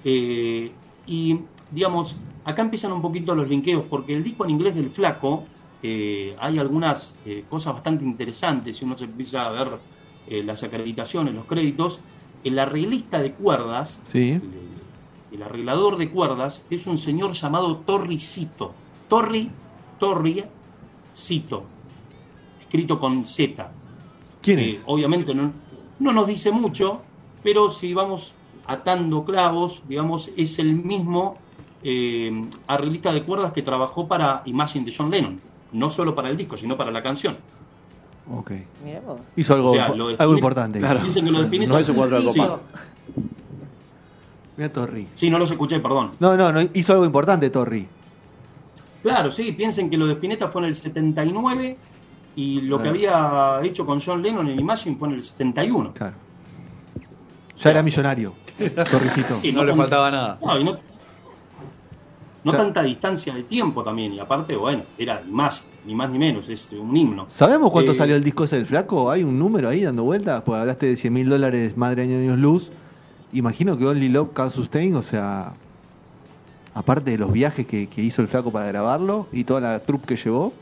Eh, 0.04 0.78
y 1.06 1.38
digamos, 1.68 2.20
acá 2.44 2.62
empiezan 2.62 2.92
un 2.92 3.02
poquito 3.02 3.34
los 3.34 3.48
linkeos, 3.48 3.84
porque 3.88 4.14
el 4.14 4.22
disco 4.22 4.44
en 4.44 4.50
inglés 4.50 4.74
del 4.74 4.90
Flaco 4.90 5.48
hay 5.82 6.58
algunas 6.58 7.20
cosas 7.48 7.74
bastante 7.74 8.04
interesantes. 8.04 8.76
Si 8.76 8.84
uno 8.84 8.96
se 8.96 9.06
empieza 9.06 9.46
a 9.46 9.50
ver 9.50 9.80
las 10.44 10.62
acreditaciones, 10.62 11.34
los 11.34 11.46
créditos, 11.46 12.04
el 12.44 12.58
arreglista 12.58 13.20
de 13.20 13.34
cuerdas, 13.34 14.02
Sí. 14.06 14.38
El, 15.32 15.42
arreglador 15.42 15.96
de 15.96 16.10
cuerdas, 16.10 16.64
es 16.70 16.86
un 16.86 16.98
señor 16.98 17.32
llamado 17.32 17.76
Torri 17.78 18.18
Cito. 18.18 18.72
Torri, 19.08 19.50
Torri 19.98 20.44
Cito, 21.16 21.64
escrito 22.60 22.98
con 22.98 23.26
Z. 23.26 23.70
¿Quién 24.40 24.58
Eh, 24.58 24.68
es? 24.70 24.82
obviamente 24.86 25.34
no, 25.34 25.52
no 25.98 26.12
nos 26.12 26.26
dice 26.26 26.50
mucho, 26.50 27.00
pero 27.42 27.70
si 27.70 27.92
vamos 27.94 28.32
atando 28.66 29.24
clavos, 29.24 29.82
digamos, 29.88 30.30
es 30.36 30.58
el 30.58 30.72
mismo 30.74 31.36
eh, 31.84 32.44
arreglista 32.68 33.12
de 33.12 33.22
cuerdas 33.24 33.52
que 33.52 33.62
trabajó 33.62 34.06
para 34.06 34.42
Imagine 34.46 34.84
de 34.84 34.94
John 34.96 35.10
Lennon, 35.10 35.40
no 35.72 35.90
solo 35.90 36.14
para 36.14 36.30
el 36.30 36.36
disco, 36.36 36.56
sino 36.56 36.76
para 36.76 36.90
la 36.92 37.02
canción. 37.02 37.36
Ok. 38.30 38.52
Hizo 39.36 39.54
algo, 39.54 39.72
O 39.72 39.74
sea, 39.74 39.88
impo- 39.88 39.96
lo 39.96 40.08
de 40.08 40.14
algo 40.14 40.34
Spinetta- 40.34 40.38
importante. 40.38 40.78
Claro. 40.78 41.00
Dicen 41.04 41.24
que 41.24 41.30
lo 41.32 41.42
No 41.42 41.78
es 41.78 41.88
un 41.88 41.96
cuadro 41.96 42.20
de 42.22 42.32
Sí, 42.32 42.38
copa. 42.38 42.60
Mira 44.56 44.68
Torri. 44.70 45.06
Sí, 45.16 45.30
no 45.30 45.38
los 45.38 45.50
escuché, 45.50 45.80
perdón. 45.80 46.12
No, 46.20 46.36
no, 46.36 46.52
no, 46.52 46.60
hizo 46.74 46.92
algo 46.92 47.04
importante 47.04 47.48
Torri. 47.50 47.86
Claro, 49.02 49.32
sí, 49.32 49.52
piensen 49.52 49.90
que 49.90 49.96
lo 49.96 50.06
de 50.06 50.12
Spinetta 50.14 50.48
fue 50.48 50.62
en 50.62 50.68
el 50.68 50.74
79 50.74 51.76
y 52.36 52.60
lo 52.62 52.80
que 52.80 52.88
había 52.88 53.60
hecho 53.62 53.84
con 53.84 54.00
John 54.00 54.22
Lennon 54.22 54.48
en 54.48 54.58
Imagine 54.60 54.96
fue 54.96 55.08
en 55.08 55.14
el 55.14 55.22
71. 55.22 55.92
Claro. 55.94 56.14
Ya 57.58 57.70
era 57.70 57.82
millonario. 57.82 58.32
Torricito. 58.90 59.40
Y 59.42 59.52
No 59.52 59.64
le 59.64 59.74
faltaba 59.74 60.10
nada. 60.10 60.38
No, 60.44 60.58
y 60.58 60.64
no, 60.64 60.72
no 60.72 60.78
O 62.44 62.50
sea- 62.50 62.60
tanta 62.60 62.82
distancia 62.82 63.34
de 63.34 63.42
tiempo 63.44 63.82
también, 63.82 64.12
y 64.12 64.18
aparte, 64.20 64.54
bueno, 64.56 64.82
era 64.98 65.22
Imagine, 65.26 65.66
ni 65.86 65.94
más 65.94 66.10
ni 66.10 66.18
menos, 66.18 66.48
es 66.48 66.70
un 66.72 66.96
himno. 66.96 67.26
¿Sabemos 67.28 67.70
cuánto 67.72 67.92
Eh, 67.92 67.94
salió 67.94 68.14
el 68.16 68.22
disco 68.22 68.44
ese 68.44 68.56
del 68.56 68.66
flaco? 68.66 69.10
¿Hay 69.10 69.22
un 69.24 69.38
número 69.38 69.68
ahí 69.68 69.82
dando 69.82 70.04
vueltas? 70.04 70.42
Pues 70.44 70.60
hablaste 70.60 70.86
de 70.86 70.96
100 70.96 71.12
mil 71.12 71.28
dólares 71.28 71.76
Madre 71.76 72.02
Año 72.02 72.18
Años 72.18 72.38
Luz. 72.38 72.70
Imagino 73.32 73.78
que 73.78 73.86
Only 73.86 74.08
Love 74.08 74.30
Can 74.34 74.50
Sustain, 74.50 74.94
o 74.94 75.02
sea, 75.02 75.52
aparte 76.74 77.10
de 77.12 77.18
los 77.18 77.32
viajes 77.32 77.66
que, 77.66 77.86
que 77.88 78.02
hizo 78.02 78.20
el 78.22 78.28
flaco 78.28 78.50
para 78.50 78.66
grabarlo 78.66 79.26
y 79.32 79.44
toda 79.44 79.60
la 79.60 79.80
troupe 79.80 80.06
que 80.06 80.16
llevó. 80.16 80.52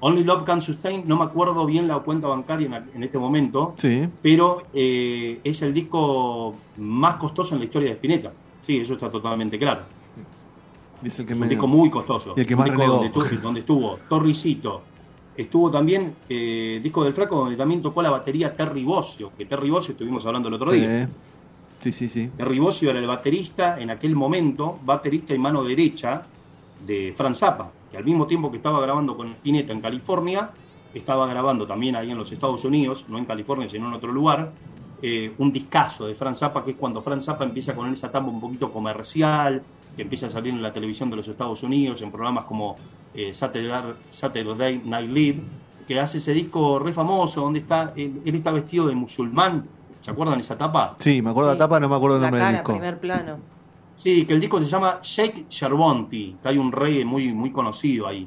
Only 0.00 0.24
Love 0.24 0.44
Can 0.44 0.60
Sustain, 0.62 1.02
no 1.06 1.16
me 1.18 1.24
acuerdo 1.24 1.64
bien 1.66 1.86
la 1.88 1.98
cuenta 2.00 2.26
bancaria 2.28 2.66
en, 2.66 2.96
en 2.96 3.02
este 3.04 3.18
momento, 3.18 3.74
Sí. 3.76 4.08
pero 4.22 4.62
eh, 4.74 5.40
es 5.44 5.60
el 5.62 5.72
disco 5.74 6.54
más 6.78 7.16
costoso 7.16 7.54
en 7.54 7.60
la 7.60 7.64
historia 7.66 7.88
de 7.88 7.94
Spinetta. 7.94 8.32
Sí, 8.66 8.78
eso 8.78 8.94
está 8.94 9.10
totalmente 9.10 9.58
claro. 9.58 9.82
Dice 11.02 11.22
el 11.22 11.28
que 11.28 11.32
Es 11.32 11.36
un 11.36 11.40
menos. 11.40 11.50
disco 11.50 11.66
muy 11.66 11.90
costoso. 11.90 12.34
Y 12.36 12.40
el 12.40 12.46
que 12.46 12.54
Un 12.54 12.58
más 12.60 12.68
disco 12.70 12.86
donde, 12.86 13.06
estuvo, 13.06 13.24
donde 13.42 13.60
estuvo 13.60 13.98
Torricito. 14.08 14.82
Estuvo 15.36 15.70
también 15.70 16.14
eh, 16.28 16.80
disco 16.82 17.02
del 17.04 17.14
Flaco, 17.14 17.36
donde 17.36 17.56
también 17.56 17.80
tocó 17.80 18.02
la 18.02 18.10
batería 18.10 18.54
Terry 18.54 18.84
Bossio, 18.84 19.32
que 19.38 19.46
Terry 19.46 19.70
Bossio 19.70 19.92
estuvimos 19.92 20.26
hablando 20.26 20.48
el 20.48 20.54
otro 20.54 20.72
día. 20.72 21.08
Sí, 21.80 21.92
sí, 21.92 22.08
sí. 22.08 22.30
Terry 22.36 22.58
Bossio 22.58 22.90
era 22.90 22.98
el 22.98 23.06
baterista 23.06 23.80
en 23.80 23.90
aquel 23.90 24.14
momento, 24.14 24.78
baterista 24.84 25.34
y 25.34 25.38
mano 25.38 25.64
derecha 25.64 26.22
de 26.86 27.14
Franz 27.16 27.38
Zappa, 27.38 27.70
que 27.90 27.96
al 27.96 28.04
mismo 28.04 28.26
tiempo 28.26 28.50
que 28.50 28.58
estaba 28.58 28.80
grabando 28.80 29.16
con 29.16 29.28
Spinetta 29.28 29.72
en 29.72 29.80
California, 29.80 30.50
estaba 30.92 31.26
grabando 31.26 31.66
también 31.66 31.96
ahí 31.96 32.10
en 32.10 32.18
los 32.18 32.30
Estados 32.32 32.64
Unidos, 32.64 33.06
no 33.08 33.16
en 33.16 33.24
California, 33.24 33.68
sino 33.68 33.88
en 33.88 33.94
otro 33.94 34.12
lugar, 34.12 34.52
eh, 35.00 35.32
un 35.38 35.52
discazo 35.52 36.06
de 36.06 36.14
Franz 36.14 36.40
Zappa, 36.40 36.62
que 36.62 36.72
es 36.72 36.76
cuando 36.76 37.00
Franz 37.00 37.24
Zappa 37.24 37.44
empieza 37.44 37.74
con 37.74 37.90
esa 37.90 38.08
etapa 38.08 38.26
un 38.26 38.40
poquito 38.40 38.70
comercial, 38.70 39.62
que 39.96 40.02
empieza 40.02 40.26
a 40.26 40.30
salir 40.30 40.52
en 40.52 40.62
la 40.62 40.72
televisión 40.72 41.08
de 41.08 41.16
los 41.16 41.28
Estados 41.28 41.62
Unidos, 41.62 42.02
en 42.02 42.10
programas 42.10 42.44
como 42.44 42.76
eh, 43.14 43.32
Saturday, 43.32 44.82
Night 44.84 45.10
Live, 45.10 45.42
que 45.88 45.98
hace 45.98 46.18
ese 46.18 46.34
disco 46.34 46.78
re 46.78 46.92
famoso, 46.92 47.40
donde 47.40 47.60
está, 47.60 47.94
él 47.96 48.22
está 48.24 48.52
vestido 48.52 48.86
de 48.86 48.94
musulmán, 48.94 49.66
¿se 50.00 50.10
acuerdan 50.10 50.40
esa 50.40 50.54
etapa? 50.54 50.96
Sí, 50.98 51.20
me 51.22 51.30
acuerdo 51.30 51.50
Sí. 51.52 51.58
la 51.58 51.64
tapa, 51.64 51.80
no 51.80 51.88
me 51.88 51.96
acuerdo 51.96 52.16
el 52.16 52.22
La 52.22 52.28
nombre 52.28 52.40
del 52.40 52.46
cara, 52.48 52.58
disco. 52.58 52.72
primer 52.72 53.00
plano. 53.00 53.36
Sí, 53.94 54.24
que 54.24 54.32
el 54.32 54.40
disco 54.40 54.58
se 54.60 54.66
llama 54.66 54.98
Sheikh 55.02 55.48
Sherwonti, 55.50 56.36
que 56.42 56.48
hay 56.48 56.56
un 56.58 56.72
rey 56.72 57.04
muy, 57.04 57.32
muy 57.32 57.50
conocido 57.50 58.06
ahí. 58.06 58.26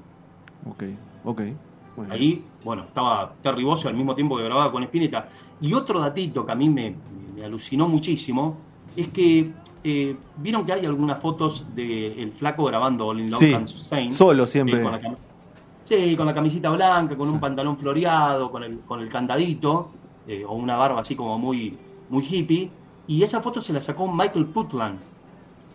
Ok, 0.69 0.83
ok. 1.25 1.41
Ahí, 2.09 2.43
bueno, 2.63 2.83
estaba 2.83 3.33
Terry 3.41 3.63
Bossio 3.63 3.89
al 3.89 3.95
mismo 3.95 4.15
tiempo 4.15 4.37
que 4.37 4.43
grababa 4.43 4.71
con 4.71 4.83
Spinetta. 4.83 5.29
Y 5.61 5.73
otro 5.73 5.99
datito 5.99 6.45
que 6.45 6.51
a 6.51 6.55
mí 6.55 6.69
me, 6.69 6.95
me 7.35 7.45
alucinó 7.45 7.87
muchísimo 7.87 8.57
es 8.95 9.07
que 9.09 9.51
eh, 9.83 10.15
vieron 10.37 10.65
que 10.65 10.73
hay 10.73 10.85
algunas 10.85 11.21
fotos 11.21 11.65
del 11.75 12.31
flaco 12.31 12.65
grabando 12.65 13.07
All 13.07 13.19
in 13.19 13.29
Love 13.31 13.39
Sí, 13.39 13.51
Can 13.51 13.67
Sustain. 13.67 14.13
solo 14.13 14.45
siempre. 14.47 14.79
Eh, 14.79 14.83
con 14.83 14.91
la 14.91 15.01
cam- 15.01 15.17
sí, 15.83 16.15
con 16.15 16.25
la 16.25 16.33
camisita 16.33 16.69
blanca, 16.69 17.15
con 17.17 17.29
un 17.29 17.39
pantalón 17.39 17.77
floreado, 17.77 18.49
con 18.51 18.63
el, 18.63 18.79
con 18.81 18.99
el 19.01 19.09
candadito, 19.09 19.91
eh, 20.27 20.45
o 20.45 20.53
una 20.53 20.75
barba 20.75 21.01
así 21.01 21.15
como 21.15 21.37
muy, 21.37 21.77
muy 22.09 22.25
hippie. 22.25 22.69
Y 23.07 23.23
esa 23.23 23.41
foto 23.41 23.61
se 23.61 23.73
la 23.73 23.81
sacó 23.81 24.11
Michael 24.11 24.45
Putland. 24.45 24.99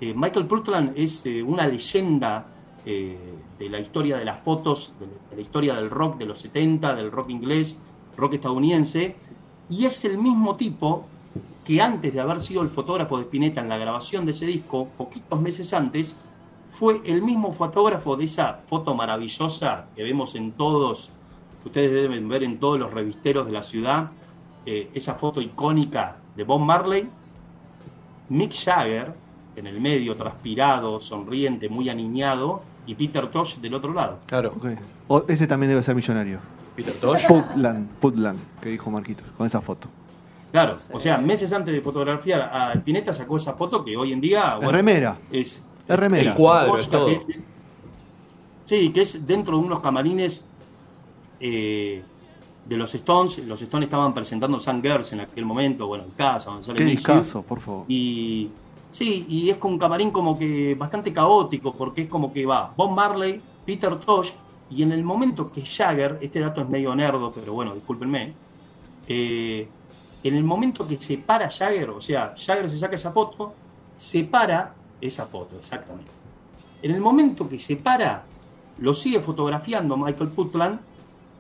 Eh, 0.00 0.14
Michael 0.14 0.46
Putland 0.46 0.92
es 0.96 1.26
eh, 1.26 1.42
una 1.42 1.66
leyenda 1.66 2.46
eh, 2.86 3.18
de 3.58 3.68
la 3.68 3.80
historia 3.80 4.16
de 4.16 4.24
las 4.24 4.40
fotos, 4.40 4.92
de, 5.00 5.06
de 5.06 5.36
la 5.36 5.42
historia 5.42 5.74
del 5.74 5.90
rock 5.90 6.18
de 6.18 6.26
los 6.26 6.38
70, 6.38 6.94
del 6.94 7.10
rock 7.10 7.30
inglés, 7.30 7.78
rock 8.16 8.34
estadounidense, 8.34 9.16
y 9.68 9.84
es 9.84 10.04
el 10.04 10.18
mismo 10.18 10.56
tipo 10.56 11.04
que 11.64 11.82
antes 11.82 12.14
de 12.14 12.20
haber 12.20 12.40
sido 12.40 12.62
el 12.62 12.70
fotógrafo 12.70 13.18
de 13.18 13.24
Spinetta 13.24 13.60
en 13.60 13.68
la 13.68 13.76
grabación 13.76 14.24
de 14.24 14.32
ese 14.32 14.46
disco, 14.46 14.88
poquitos 14.96 15.40
meses 15.40 15.74
antes, 15.74 16.16
fue 16.70 17.00
el 17.04 17.22
mismo 17.22 17.52
fotógrafo 17.52 18.16
de 18.16 18.24
esa 18.24 18.60
foto 18.66 18.94
maravillosa 18.94 19.86
que 19.94 20.04
vemos 20.04 20.34
en 20.36 20.52
todos, 20.52 21.10
que 21.62 21.68
ustedes 21.68 21.92
deben 21.92 22.28
ver 22.28 22.44
en 22.44 22.58
todos 22.58 22.78
los 22.78 22.94
revisteros 22.94 23.46
de 23.46 23.52
la 23.52 23.62
ciudad, 23.62 24.12
eh, 24.70 24.90
esa 24.94 25.14
foto 25.14 25.40
icónica 25.40 26.16
de 26.36 26.44
Bob 26.44 26.60
Marley, 26.60 27.08
Mick 28.28 28.52
Jagger, 28.54 29.14
en 29.56 29.66
el 29.66 29.80
medio, 29.80 30.14
transpirado, 30.14 31.00
sonriente, 31.00 31.70
muy 31.70 31.88
aniñado, 31.88 32.60
y 32.86 32.94
Peter 32.94 33.30
Tosh 33.30 33.56
del 33.56 33.72
otro 33.74 33.94
lado. 33.94 34.18
Claro. 34.26 34.52
Ok. 34.56 34.66
O- 35.08 35.24
ese 35.26 35.46
también 35.46 35.70
debe 35.70 35.82
ser 35.82 35.94
millonario. 35.94 36.38
Peter 36.76 36.94
Tosh. 37.00 37.26
Putland, 37.26 37.88
Putland, 37.98 38.38
que 38.60 38.68
dijo 38.68 38.90
Marquitos, 38.90 39.26
con 39.38 39.46
esa 39.46 39.62
foto. 39.62 39.88
Claro, 40.52 40.76
o 40.92 41.00
sea, 41.00 41.16
meses 41.18 41.50
antes 41.52 41.74
de 41.74 41.80
fotografiar 41.80 42.42
a 42.52 42.72
Spinetta 42.74 43.12
sacó 43.14 43.36
esa 43.38 43.54
foto 43.54 43.82
que 43.84 43.96
hoy 43.96 44.12
en 44.12 44.20
día 44.20 44.50
Es 44.52 44.56
bueno, 44.56 44.72
remera. 44.72 45.16
es 45.30 45.62
Es 45.88 45.98
remera. 45.98 46.30
El 46.30 46.34
cuadro, 46.36 46.78
es 46.78 46.88
todo. 46.90 47.06
que 47.06 47.12
es- 47.14 47.26
sí, 48.64 48.90
que 48.90 49.00
es 49.02 49.26
dentro 49.26 49.58
de 49.58 49.64
unos 49.64 49.80
camarines 49.80 50.44
eh, 51.40 52.02
de 52.68 52.76
los 52.76 52.94
Stones. 52.94 53.38
Los 53.38 53.60
Stones 53.62 53.86
estaban 53.86 54.12
presentando 54.12 54.60
Sun 54.60 54.82
Girls 54.82 55.12
en 55.12 55.20
aquel 55.20 55.44
momento, 55.44 55.86
bueno, 55.86 56.04
en 56.04 56.10
casa, 56.10 56.50
donde 56.50 56.66
sale 56.66 56.96
Qué 56.96 57.42
por 57.42 57.60
favor. 57.60 57.84
Y 57.88 58.50
sí, 58.90 59.26
y 59.28 59.50
es 59.50 59.56
con 59.56 59.72
un 59.72 59.78
camarín 59.78 60.10
como 60.10 60.38
que 60.38 60.74
bastante 60.74 61.12
caótico, 61.12 61.74
porque 61.74 62.02
es 62.02 62.08
como 62.08 62.32
que 62.32 62.44
va 62.44 62.72
Bob 62.76 62.90
Marley, 62.90 63.40
Peter 63.64 63.96
Tosh, 63.96 64.30
y 64.70 64.82
en 64.82 64.92
el 64.92 65.02
momento 65.02 65.50
que 65.50 65.64
Jagger, 65.64 66.18
este 66.20 66.40
dato 66.40 66.60
es 66.60 66.68
medio 66.68 66.94
nerdo, 66.94 67.32
pero 67.34 67.54
bueno, 67.54 67.74
discúlpenme, 67.74 68.34
eh, 69.06 69.66
en 70.22 70.34
el 70.34 70.44
momento 70.44 70.86
que 70.86 70.96
se 70.96 71.16
para 71.16 71.48
Jagger, 71.48 71.90
o 71.90 72.00
sea, 72.00 72.34
Jagger 72.36 72.68
se 72.68 72.76
saca 72.76 72.96
esa 72.96 73.12
foto, 73.12 73.54
se 73.96 74.24
para 74.24 74.74
esa 75.00 75.26
foto, 75.26 75.56
exactamente. 75.58 76.10
En 76.82 76.90
el 76.90 77.00
momento 77.00 77.48
que 77.48 77.58
se 77.58 77.76
para, 77.76 78.24
lo 78.78 78.92
sigue 78.92 79.20
fotografiando 79.20 79.96
Michael 79.96 80.30
Putland 80.30 80.80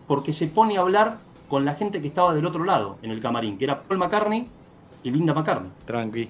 porque 0.08 0.32
se 0.32 0.48
pone 0.48 0.76
a 0.76 0.80
hablar 0.80 1.18
con 1.48 1.64
la 1.64 1.74
gente 1.74 2.02
que 2.02 2.08
estaba 2.08 2.34
del 2.34 2.44
otro 2.46 2.64
lado 2.64 2.96
en 3.02 3.12
el 3.12 3.20
camarín, 3.20 3.56
que 3.56 3.64
era 3.64 3.80
Paul 3.80 3.98
McCartney 4.00 4.48
y 5.04 5.10
Linda 5.12 5.32
McCartney. 5.34 5.70
Tranqui. 5.86 6.28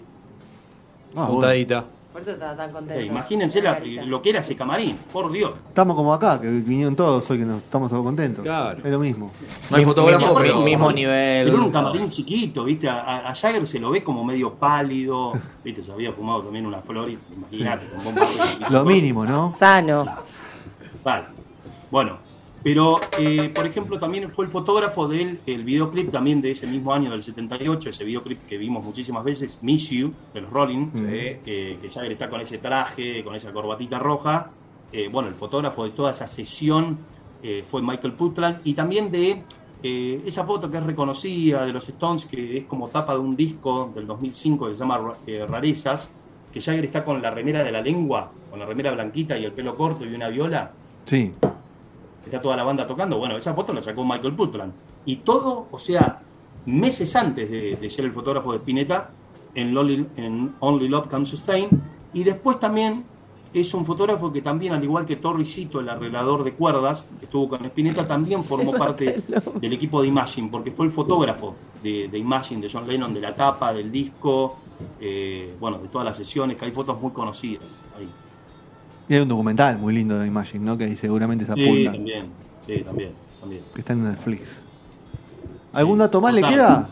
Ah. 1.16 1.24
Juntadita. 1.24 1.84
Por 2.12 2.22
eso 2.22 2.32
estaba 2.32 2.56
tan 2.56 2.72
contento. 2.72 3.00
imagínense 3.04 3.62
la- 3.62 3.78
lo 3.80 4.20
que 4.22 4.30
era 4.30 4.40
ese 4.40 4.56
camarín, 4.56 4.96
por 5.12 5.30
Dios. 5.30 5.52
Estamos 5.68 5.94
como 5.94 6.12
acá, 6.12 6.40
que 6.40 6.48
vinieron 6.48 6.96
todos 6.96 7.30
hoy 7.30 7.38
que 7.38 7.44
nos 7.44 7.60
estamos 7.62 7.90
todos 7.90 8.02
contentos. 8.04 8.42
Claro. 8.44 8.78
Es 8.82 8.90
lo 8.90 8.98
mismo. 8.98 9.30
No 9.70 9.76
hay 9.76 9.84
fotógrafo, 9.84 10.26
mismo, 10.26 10.38
pero. 10.40 10.60
mismo 10.62 10.90
nivel. 10.92 11.48
era 11.48 11.56
un 11.56 11.70
camarín 11.70 12.10
chiquito, 12.10 12.64
¿viste? 12.64 12.88
A, 12.88 13.00
a- 13.00 13.30
a 13.30 13.34
Jagger 13.34 13.64
se 13.66 13.78
lo 13.78 13.90
ve 13.90 14.02
como 14.02 14.24
medio 14.24 14.52
pálido, 14.54 15.32
¿viste? 15.64 15.82
Se 15.82 15.92
había 15.92 16.12
fumado 16.12 16.42
también 16.42 16.66
una 16.66 16.80
flor, 16.80 17.08
y- 17.08 17.18
imagínate, 17.36 17.86
con. 18.02 18.72
Lo 18.72 18.84
mínimo, 18.84 19.24
¿no? 19.24 19.48
Sano. 19.50 20.04
Vale. 21.04 21.24
Bueno, 21.90 22.16
pero 22.62 23.00
eh, 23.18 23.50
por 23.54 23.66
ejemplo 23.66 23.98
también 23.98 24.30
fue 24.32 24.44
el 24.44 24.50
fotógrafo 24.50 25.06
del 25.06 25.38
el 25.46 25.64
videoclip 25.64 26.10
también 26.10 26.40
de 26.40 26.50
ese 26.50 26.66
mismo 26.66 26.92
año 26.92 27.10
del 27.10 27.22
78, 27.22 27.90
ese 27.90 28.04
videoclip 28.04 28.46
que 28.46 28.58
vimos 28.58 28.84
muchísimas 28.84 29.24
veces, 29.24 29.58
Miss 29.62 29.90
You, 29.90 30.12
de 30.34 30.40
los 30.40 30.50
Rolling, 30.50 30.86
Sí. 30.92 31.00
que, 31.44 31.78
que 31.80 31.90
Jagger 31.92 32.12
está 32.12 32.28
con 32.28 32.40
ese 32.40 32.58
traje, 32.58 33.22
con 33.24 33.34
esa 33.34 33.52
corbatita 33.52 33.98
roja. 33.98 34.50
Eh, 34.92 35.08
bueno, 35.12 35.28
el 35.28 35.34
fotógrafo 35.34 35.84
de 35.84 35.90
toda 35.90 36.10
esa 36.12 36.26
sesión 36.26 36.98
eh, 37.42 37.62
fue 37.70 37.82
Michael 37.82 38.14
Putland 38.14 38.60
y 38.64 38.74
también 38.74 39.10
de 39.10 39.42
eh, 39.82 40.22
esa 40.26 40.44
foto 40.44 40.68
que 40.70 40.78
es 40.78 40.82
reconocida 40.82 41.64
de 41.64 41.72
los 41.72 41.88
Stones, 41.88 42.24
que 42.26 42.58
es 42.58 42.64
como 42.64 42.88
tapa 42.88 43.12
de 43.12 43.20
un 43.20 43.36
disco 43.36 43.92
del 43.94 44.06
2005 44.06 44.66
que 44.66 44.72
se 44.72 44.78
llama 44.80 45.12
eh, 45.26 45.46
Rarezas, 45.48 46.10
que 46.52 46.60
Jagger 46.60 46.86
está 46.86 47.04
con 47.04 47.20
la 47.22 47.30
remera 47.30 47.62
de 47.62 47.70
la 47.70 47.80
lengua, 47.82 48.32
con 48.50 48.58
la 48.58 48.66
remera 48.66 48.90
blanquita 48.92 49.38
y 49.38 49.44
el 49.44 49.52
pelo 49.52 49.76
corto 49.76 50.04
y 50.04 50.12
una 50.14 50.28
viola 50.28 50.72
Sí. 51.04 51.32
Está 52.28 52.40
toda 52.40 52.56
la 52.56 52.64
banda 52.64 52.86
tocando. 52.86 53.18
Bueno, 53.18 53.36
esa 53.36 53.54
foto 53.54 53.72
la 53.72 53.82
sacó 53.82 54.04
Michael 54.04 54.36
Putland. 54.36 54.74
Y 55.04 55.16
todo, 55.24 55.68
o 55.70 55.78
sea, 55.78 56.26
meses 56.64 57.14
antes 57.16 57.50
de, 57.50 57.76
de 57.76 57.90
ser 57.90 58.04
el 58.04 58.12
fotógrafo 58.12 58.52
de 58.52 58.58
Spinetta 58.58 59.16
en, 59.54 59.74
Lonely- 59.74 60.12
en 60.16 60.56
Only 60.60 60.88
Love 60.88 61.08
Can 61.08 61.26
Sustain. 61.26 61.68
Y 62.12 62.24
después 62.24 62.58
también 62.60 63.10
es 63.52 63.72
un 63.74 63.86
fotógrafo 63.86 64.30
que 64.32 64.42
también, 64.42 64.74
al 64.74 64.84
igual 64.84 65.06
que 65.06 65.16
Torricito, 65.16 65.80
el 65.80 65.88
arreglador 65.88 66.44
de 66.44 66.54
cuerdas, 66.54 67.10
que 67.18 67.24
estuvo 67.26 67.48
con 67.48 67.64
Spinetta, 67.64 68.06
también 68.06 68.44
formó 68.44 68.72
parte 68.78 69.22
del 69.60 69.72
equipo 69.72 70.02
de 70.02 70.08
Imagine, 70.08 70.48
porque 70.50 70.70
fue 70.72 70.86
el 70.86 70.92
fotógrafo 70.92 71.62
de, 71.72 72.08
de 72.08 72.18
Imagine, 72.18 72.60
de 72.60 72.68
John 72.70 72.86
Lennon, 72.86 73.14
de 73.14 73.20
la 73.20 73.34
tapa, 73.34 73.72
del 73.72 73.90
disco, 73.90 74.64
eh, 74.98 75.56
bueno, 75.58 75.78
de 75.78 75.88
todas 75.88 76.04
las 76.04 76.16
sesiones, 76.16 76.56
que 76.58 76.66
hay 76.66 76.72
fotos 76.72 77.00
muy 77.00 77.12
conocidas 77.12 77.78
ahí. 77.90 78.14
Y 79.08 79.14
hay 79.14 79.20
un 79.20 79.28
documental 79.28 79.78
muy 79.78 79.94
lindo 79.94 80.18
de 80.18 80.26
Imagine, 80.26 80.64
¿no? 80.64 80.76
Que 80.76 80.84
ahí 80.84 80.96
seguramente 80.96 81.46
se 81.46 81.54
Sí, 81.54 81.62
apunta. 81.62 81.92
también, 81.92 82.26
sí, 82.66 82.82
también, 82.84 83.12
también. 83.40 83.62
Que 83.74 83.80
está 83.80 83.92
en 83.94 84.04
Netflix. 84.04 84.60
¿Algún 85.72 85.98
dato 85.98 86.20
más 86.20 86.34
le 86.34 86.42
queda? 86.42 86.88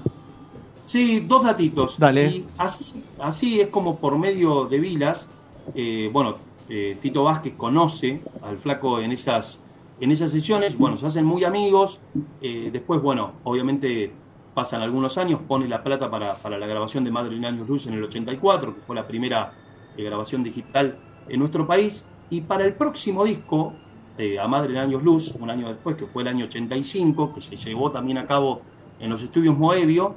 Sí, 0.86 1.20
dos 1.20 1.44
datitos. 1.44 1.98
Dale. 1.98 2.26
Y 2.28 2.46
así, 2.56 3.04
así 3.18 3.60
es 3.60 3.68
como 3.68 3.96
por 3.96 4.16
medio 4.18 4.64
de 4.66 4.78
Vilas, 4.78 5.28
eh, 5.74 6.08
bueno, 6.12 6.36
eh, 6.68 6.96
Tito 7.02 7.24
Vázquez 7.24 7.54
conoce 7.56 8.20
al 8.42 8.56
flaco 8.58 9.00
en 9.00 9.12
esas, 9.12 9.62
en 10.00 10.10
esas 10.10 10.30
sesiones, 10.30 10.78
bueno, 10.78 10.96
se 10.96 11.06
hacen 11.06 11.24
muy 11.24 11.44
amigos, 11.44 12.00
eh, 12.40 12.70
después, 12.72 13.02
bueno, 13.02 13.32
obviamente 13.44 14.10
pasan 14.54 14.80
algunos 14.80 15.18
años, 15.18 15.40
pone 15.46 15.68
la 15.68 15.82
plata 15.82 16.10
para, 16.10 16.34
para 16.34 16.58
la 16.58 16.66
grabación 16.66 17.04
de 17.04 17.10
Madre 17.10 17.36
Años 17.46 17.68
Luz 17.68 17.86
en 17.86 17.94
el 17.94 18.04
84, 18.04 18.74
que 18.74 18.80
fue 18.86 18.96
la 18.96 19.06
primera 19.06 19.52
grabación 19.98 20.42
digital 20.42 20.96
en 21.28 21.38
nuestro 21.40 21.66
país, 21.66 22.04
y 22.30 22.40
para 22.40 22.64
el 22.64 22.74
próximo 22.74 23.24
disco, 23.24 23.72
eh, 24.18 24.38
A 24.38 24.48
Madre 24.48 24.72
en 24.72 24.78
Años 24.78 25.02
Luz, 25.02 25.34
un 25.38 25.50
año 25.50 25.68
después, 25.68 25.96
que 25.96 26.06
fue 26.06 26.22
el 26.22 26.28
año 26.28 26.46
85, 26.46 27.34
que 27.34 27.40
se 27.40 27.56
llevó 27.56 27.90
también 27.90 28.18
a 28.18 28.26
cabo 28.26 28.62
en 28.98 29.10
los 29.10 29.22
estudios 29.22 29.56
Moebio, 29.56 30.14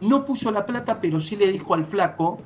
no 0.00 0.24
puso 0.26 0.50
la 0.50 0.66
plata, 0.66 1.00
pero 1.00 1.20
sí 1.20 1.36
le 1.36 1.50
dijo 1.50 1.74
al 1.74 1.86
flaco 1.86 2.38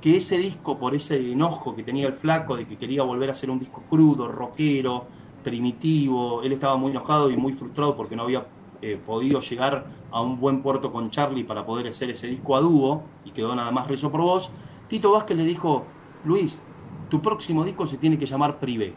que 0.00 0.16
ese 0.16 0.38
disco, 0.38 0.78
por 0.78 0.94
ese 0.94 1.32
enojo 1.32 1.76
que 1.76 1.82
tenía 1.82 2.06
el 2.06 2.14
flaco 2.14 2.56
de 2.56 2.66
que 2.66 2.76
quería 2.76 3.02
volver 3.02 3.28
a 3.28 3.32
hacer 3.32 3.50
un 3.50 3.58
disco 3.58 3.82
crudo, 3.88 4.28
rockero, 4.28 5.04
primitivo, 5.44 6.42
él 6.42 6.52
estaba 6.52 6.76
muy 6.76 6.90
enojado 6.90 7.30
y 7.30 7.36
muy 7.36 7.52
frustrado 7.52 7.96
porque 7.96 8.16
no 8.16 8.22
había 8.22 8.46
eh, 8.82 8.98
podido 9.04 9.40
llegar 9.40 9.86
a 10.10 10.22
un 10.22 10.40
buen 10.40 10.62
puerto 10.62 10.90
con 10.90 11.10
Charlie 11.10 11.44
para 11.44 11.64
poder 11.64 11.88
hacer 11.88 12.10
ese 12.10 12.26
disco 12.26 12.56
a 12.56 12.60
dúo 12.60 13.02
y 13.24 13.30
quedó 13.30 13.54
nada 13.54 13.70
más 13.70 13.86
rezo 13.86 14.10
por 14.10 14.22
vos. 14.22 14.50
Tito 14.88 15.12
Vázquez 15.12 15.36
le 15.36 15.44
dijo, 15.44 15.84
Luis, 16.24 16.62
tu 17.10 17.20
próximo 17.20 17.64
disco 17.64 17.86
se 17.86 17.98
tiene 17.98 18.18
que 18.18 18.26
llamar 18.26 18.58
Privé. 18.58 18.94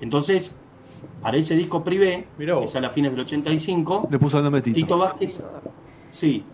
Entonces, 0.00 0.54
para 1.20 1.36
ese 1.36 1.56
disco 1.56 1.82
Privé, 1.82 2.28
que 2.38 2.68
sale 2.68 2.86
a 2.86 2.90
fines 2.90 3.12
del 3.12 3.22
85, 3.22 4.08
Le 4.10 4.18
puso 4.18 4.38
el 4.38 4.44
nombre 4.44 4.62
Tito. 4.62 4.76
Tito 4.76 4.98
Vázquez, 4.98 5.42
sí. 6.10 6.44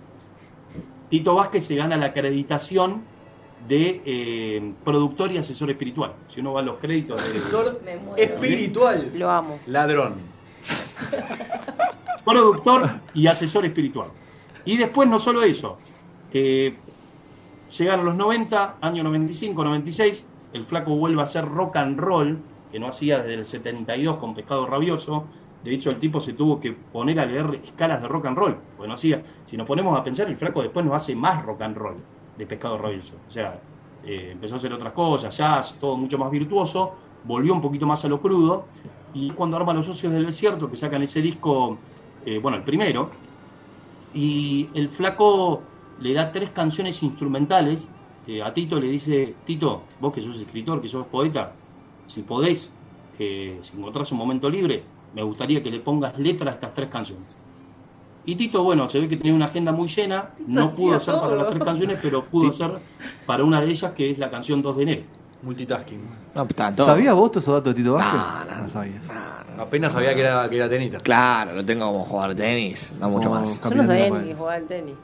Tito 1.10 1.34
Vázquez 1.34 1.64
se 1.66 1.74
gana 1.76 1.96
la 1.96 2.06
acreditación 2.06 3.02
de 3.68 4.02
eh, 4.04 4.72
productor 4.84 5.30
y 5.32 5.38
asesor 5.38 5.70
espiritual. 5.70 6.14
Si 6.28 6.40
uno 6.40 6.54
va 6.54 6.60
a 6.60 6.64
los 6.64 6.78
créditos 6.78 7.22
de 7.22 7.38
Asesor 7.38 7.80
espiritual. 8.16 9.12
Lo 9.14 9.30
amo. 9.30 9.60
Ladrón. 9.66 10.14
productor 12.24 13.00
y 13.14 13.26
asesor 13.26 13.64
espiritual. 13.66 14.08
Y 14.64 14.76
después 14.76 15.08
no 15.08 15.18
solo 15.18 15.42
eso, 15.42 15.76
eh, 16.32 16.76
llegaron 17.78 18.04
los 18.04 18.14
90, 18.14 18.76
año 18.80 19.02
95, 19.02 19.64
96, 19.64 20.26
el 20.52 20.64
flaco 20.64 20.94
vuelve 20.94 21.20
a 21.20 21.24
hacer 21.24 21.48
rock 21.48 21.76
and 21.76 21.98
roll, 21.98 22.38
que 22.70 22.78
no 22.78 22.88
hacía 22.88 23.18
desde 23.18 23.34
el 23.34 23.44
72 23.44 24.16
con 24.18 24.34
Pescado 24.34 24.66
Rabioso. 24.66 25.24
De 25.64 25.72
hecho, 25.72 25.90
el 25.90 25.98
tipo 25.98 26.20
se 26.20 26.32
tuvo 26.32 26.60
que 26.60 26.72
poner 26.72 27.20
a 27.20 27.26
leer 27.26 27.60
escalas 27.64 28.02
de 28.02 28.08
rock 28.08 28.26
and 28.26 28.36
roll, 28.36 28.56
porque 28.76 28.88
no 28.88 28.94
hacía. 28.94 29.22
Si 29.46 29.56
nos 29.56 29.66
ponemos 29.66 29.98
a 29.98 30.02
pensar, 30.02 30.28
el 30.28 30.36
flaco 30.36 30.62
después 30.62 30.84
nos 30.84 30.94
hace 30.94 31.14
más 31.14 31.44
rock 31.44 31.62
and 31.62 31.76
roll 31.76 31.96
de 32.36 32.46
Pescado 32.46 32.78
Rabioso. 32.78 33.14
O 33.28 33.30
sea, 33.30 33.60
eh, 34.04 34.30
empezó 34.32 34.54
a 34.54 34.58
hacer 34.58 34.72
otras 34.72 34.92
cosas, 34.92 35.36
jazz, 35.36 35.76
todo 35.80 35.96
mucho 35.96 36.18
más 36.18 36.30
virtuoso, 36.30 36.94
volvió 37.24 37.52
un 37.52 37.60
poquito 37.60 37.86
más 37.86 38.04
a 38.04 38.08
lo 38.08 38.20
crudo. 38.20 38.66
Y 39.14 39.30
cuando 39.30 39.56
arma 39.56 39.72
Los 39.74 39.86
Socios 39.86 40.12
del 40.12 40.26
Desierto, 40.26 40.70
que 40.70 40.76
sacan 40.76 41.02
ese 41.02 41.20
disco, 41.20 41.78
eh, 42.24 42.38
bueno, 42.38 42.56
el 42.56 42.64
primero, 42.64 43.10
y 44.14 44.68
el 44.74 44.88
flaco 44.88 45.62
le 46.02 46.14
da 46.14 46.32
tres 46.32 46.50
canciones 46.50 47.02
instrumentales 47.02 47.86
eh, 48.26 48.42
a 48.42 48.52
Tito, 48.52 48.78
le 48.78 48.88
dice, 48.88 49.34
Tito, 49.46 49.82
vos 50.00 50.12
que 50.12 50.20
sos 50.20 50.40
escritor, 50.40 50.82
que 50.82 50.88
sos 50.88 51.06
poeta, 51.06 51.52
si 52.08 52.22
podés, 52.22 52.70
eh, 53.18 53.58
si 53.62 53.76
encontrás 53.76 54.10
un 54.12 54.18
momento 54.18 54.50
libre, 54.50 54.82
me 55.14 55.22
gustaría 55.22 55.62
que 55.62 55.70
le 55.70 55.80
pongas 55.80 56.18
letra 56.18 56.50
a 56.50 56.54
estas 56.54 56.74
tres 56.74 56.88
canciones. 56.88 57.26
Y 58.24 58.36
Tito, 58.36 58.62
bueno, 58.62 58.88
se 58.88 59.00
ve 59.00 59.08
que 59.08 59.16
tenía 59.16 59.34
una 59.34 59.46
agenda 59.46 59.72
muy 59.72 59.88
llena, 59.88 60.30
no 60.46 60.70
pudo 60.70 60.96
hacer 60.96 61.14
para 61.14 61.36
las 61.36 61.48
tres 61.48 61.64
canciones, 61.64 61.98
pero 62.02 62.24
pudo 62.24 62.50
hacer 62.50 62.70
para 63.26 63.44
una 63.44 63.60
de 63.60 63.70
ellas, 63.70 63.92
que 63.92 64.10
es 64.10 64.18
la 64.18 64.30
canción 64.30 64.62
2 64.62 64.76
de 64.76 64.82
enero. 64.82 65.02
Multitasking. 65.42 66.00
No. 66.34 66.46
¿Sabías 66.76 67.16
vos 67.16 67.32
todos 67.32 67.42
esos 67.42 67.54
datos 67.54 67.74
de 67.74 67.82
Tito 67.82 67.94
Vázquez? 67.94 68.20
No, 68.48 68.62
no. 68.62 68.68
sabía. 68.68 69.00
Apenas 69.58 69.92
sabía 69.92 70.14
que 70.14 70.20
era, 70.20 70.48
que 70.48 70.56
era 70.56 70.68
tenista. 70.68 70.98
Claro, 70.98 71.52
lo 71.54 71.64
tengo 71.64 71.86
como 71.86 72.04
jugar 72.04 72.34
tenis, 72.36 72.94
no 73.00 73.10
mucho 73.10 73.28
Como 73.28 73.40
más. 73.40 73.60
Yo 73.60 73.74
no 73.74 73.84
sabía 73.84 74.10
ni 74.10 74.28
que 74.28 74.34
jugaba 74.34 74.54
al 74.54 74.66
tenis. 74.66 74.94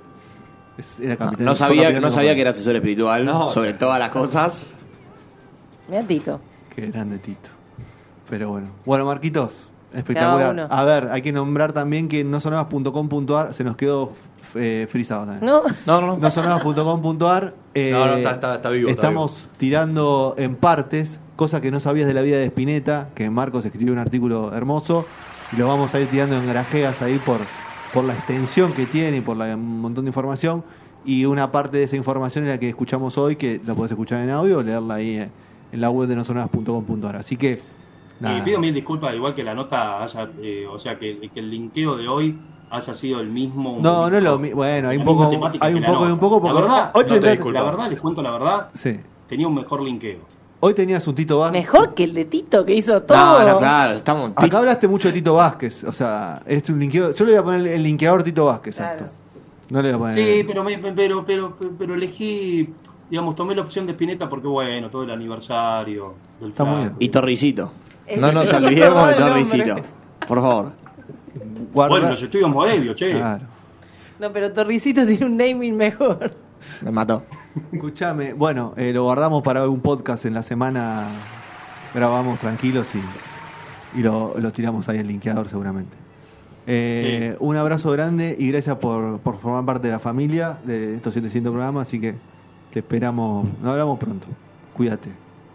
Era 1.01 1.14
No, 1.14 1.19
capitán- 1.19 1.45
no 1.45 1.55
sabía, 1.55 2.01
no 2.01 2.11
sabía 2.12 2.35
que 2.35 2.41
era 2.41 2.51
asesor 2.51 2.77
espiritual 2.77 3.25
No, 3.25 3.51
sobre 3.51 3.73
todas 3.75 3.99
las 3.99 4.11
cosas. 4.11 4.75
Mira 5.88 6.03
Tito. 6.03 6.41
Qué 6.75 6.87
grande 6.88 7.19
Tito. 7.19 7.49
Pero 8.31 8.51
bueno. 8.51 8.69
Bueno, 8.85 9.05
Marquitos, 9.07 9.69
espectacular. 9.95 10.69
A 10.71 10.85
ver, 10.85 11.09
hay 11.11 11.23
que 11.23 11.33
nombrar 11.33 11.73
también 11.73 12.09
que 12.09 12.23
no 12.25 12.41
sonabas.com.ar 12.41 13.55
se 13.55 13.64
nos 13.64 13.77
quedó 13.77 14.12
eh, 14.55 14.87
frisado 14.91 15.25
también. 15.27 15.45
No. 15.47 15.62
No, 15.87 16.01
no, 16.01 16.07
no. 16.09 16.17
No 16.19 16.31
sonabas.com.ar. 16.31 17.55
eh, 17.75 17.91
No, 17.93 18.07
no, 18.07 18.14
está- 18.14 18.31
está- 18.33 18.55
está 18.57 18.71
vivo, 18.71 18.91
está 18.91 19.03
Estamos 19.03 19.49
tirando 19.57 20.35
en 20.38 20.57
partes 20.57 21.19
cosas 21.37 21.61
que 21.61 21.71
no 21.71 21.81
sabías 21.81 22.07
de 22.07 22.14
la 22.14 22.21
vida 22.23 22.37
de 22.37 22.47
Spinetta, 22.47 23.09
que 23.14 23.31
Marcos 23.31 23.64
escribió 23.64 23.93
un 23.93 23.99
artículo 23.99 24.53
hermoso, 24.55 25.07
y 25.53 25.57
lo 25.57 25.69
vamos 25.69 25.95
a 25.95 26.01
ir 26.01 26.09
tirando 26.09 26.37
en 26.37 26.47
grajeas 26.49 27.01
ahí 27.01 27.19
por, 27.25 27.38
por 27.92 28.05
la 28.05 28.12
extensión 28.14 28.72
que 28.72 28.87
tiene 28.87 29.18
y 29.18 29.20
por 29.20 29.37
la, 29.37 29.55
un 29.55 29.81
montón 29.81 30.05
de 30.05 30.11
información. 30.11 30.64
Y 31.05 31.24
una 31.24 31.51
parte 31.51 31.79
de 31.79 31.85
esa 31.85 31.96
información 31.96 32.44
es 32.44 32.51
la 32.51 32.59
que 32.59 32.68
escuchamos 32.68 33.16
hoy, 33.16 33.37
que 33.37 33.61
la 33.66 33.74
podés 33.74 33.92
escuchar 33.92 34.20
en 34.20 34.31
audio 34.31 34.59
o 34.59 34.62
leerla 34.62 34.94
ahí 34.94 35.16
eh, 35.16 35.31
en 35.72 35.81
la 35.81 35.90
web 35.90 36.09
de 36.09 36.16
nosonabas.com.ar. 36.16 37.16
Así 37.16 37.37
que 37.37 37.59
Nada. 38.20 38.38
Eh, 38.38 38.42
pido 38.42 38.59
mil 38.59 38.74
disculpas, 38.74 39.14
igual 39.14 39.35
que 39.35 39.44
la 39.44 39.55
nota 39.55 40.03
haya, 40.03 40.29
eh, 40.42 40.66
o 40.66 40.79
sea, 40.79 40.98
que, 40.98 41.31
que 41.33 41.40
el 41.40 41.51
linkeo 41.51 41.96
de 41.96 42.09
hoy 42.09 42.37
haya 42.70 42.94
sido 42.94 43.20
el 43.20 43.29
mismo. 43.29 43.79
No, 43.81 44.11
no 44.11 44.16
es 44.16 44.22
lo 44.22 44.38
mismo. 44.38 44.57
Bueno, 44.57 44.88
hay 44.88 44.96
un 44.96 45.05
poco, 45.05 45.31
hay 45.61 45.74
un 45.74 45.83
poco 45.85 45.98
y 46.01 46.03
nota. 46.03 46.12
un 46.12 46.18
poco. 46.18 46.40
Porque 46.40 46.55
la 46.55 46.61
verdad, 46.61 46.90
hoy, 46.94 47.05
no 47.05 47.09
te 47.09 47.20
tenés- 47.20 47.31
disculpo. 47.31 47.53
la 47.53 47.62
verdad, 47.62 47.90
les 47.90 48.01
cuento 48.01 48.22
la 48.22 48.31
verdad, 48.33 48.68
sí. 48.74 48.98
tenía 49.29 49.46
un 49.46 49.55
mejor 49.55 49.83
linkeo. 49.83 50.18
Hoy 50.61 50.75
tenías 50.75 51.07
un 51.07 51.14
Tito 51.14 51.38
Vázquez. 51.38 51.61
Mejor 51.62 51.94
que 51.94 52.05
el 52.05 52.14
de 52.14 52.25
Tito 52.25 52.64
que 52.64 52.75
hizo 52.75 53.03
todo. 53.03 53.16
No, 53.40 53.49
no, 53.53 53.59
claro, 53.59 53.94
estamos. 53.94 54.33
Acá 54.37 54.59
hablaste 54.59 54.88
mucho 54.88 55.09
de 55.09 55.14
Tito 55.14 55.35
Vázquez. 55.35 55.85
O 55.85 55.92
sea, 55.92 56.42
es 56.47 56.68
un 56.71 56.79
linkeo. 56.79 57.14
Yo 57.14 57.25
le 57.25 57.33
voy 57.33 57.38
a 57.40 57.42
poner 57.44 57.66
el 57.75 57.83
linkeador 57.83 58.23
Tito 58.23 58.44
Vázquez. 58.47 58.81
a 58.81 58.92
esto. 58.92 59.05
Claro. 59.05 59.12
No 59.71 59.83
le 59.83 59.92
voy 59.94 60.11
a 60.11 60.14
poner. 60.14 60.14
Sí, 60.38 60.44
pero, 60.47 60.64
me- 60.64 60.79
pero, 60.79 61.25
pero, 61.27 61.57
pero 61.79 61.94
elegí, 61.94 62.68
digamos, 63.11 63.35
tomé 63.37 63.55
la 63.55 63.62
opción 63.62 63.87
de 63.87 63.92
Spinetta 63.92 64.29
porque, 64.29 64.49
bueno, 64.49 64.88
todo 64.90 65.03
el 65.05 65.11
aniversario 65.11 66.14
del 66.40 66.51
Está 66.51 66.64
muy 66.64 66.79
bien. 66.79 66.92
Y 66.99 67.09
Torricito. 67.11 67.73
Es 68.07 68.21
No 68.21 68.33
nos 68.33 68.51
olvidemos 68.53 69.09
de. 69.09 69.14
Torricito. 69.14 69.77
Por 70.27 70.40
favor. 70.40 70.73
Guarda- 71.73 71.90
Bueno, 71.90 72.11
los 72.11 72.23
estudios 72.23 72.51
Moebius, 72.51 72.97
che. 72.97 73.11
Claro. 73.12 73.44
No, 74.18 74.33
pero 74.33 74.53
Torricito 74.53 75.07
tiene 75.07 75.27
un 75.27 75.37
naming 75.37 75.77
mejor. 75.77 76.31
Me 76.81 76.90
mató. 76.90 77.23
Escuchame, 77.73 78.33
bueno, 78.35 78.75
eh, 78.77 78.93
lo 78.93 79.05
guardamos 79.05 79.43
para 79.43 79.69
un 79.69 79.81
podcast 79.81 80.25
en 80.27 80.35
la 80.35 80.43
semana. 80.43 81.05
Grabamos 81.95 82.39
tranquilos 82.39 82.87
y, 82.95 83.99
y 83.99 84.03
lo, 84.03 84.35
lo 84.39 84.53
tiramos 84.53 84.89
ahí 84.89 84.99
al 84.99 85.07
linkeador 85.07 85.49
seguramente. 85.49 85.97
Eh, 86.67 87.37
Un 87.41 87.57
abrazo 87.57 87.91
grande 87.93 88.37
y 88.39 88.51
gracias 88.51 88.77
por, 88.77 89.21
por 89.21 89.39
formar 89.39 89.65
parte 89.65 89.87
de 89.89 89.95
la 89.95 89.99
familia 89.99 90.59
de 90.65 90.97
estos 90.97 91.15
700 91.15 91.51
programas. 91.51 91.89
Así 91.89 92.01
que 92.01 92.15
te 92.73 92.81
esperamos, 92.81 93.47
nos 93.63 93.73
hablamos 93.73 93.99
pronto. 93.99 94.27
Cuídate. 94.75 95.11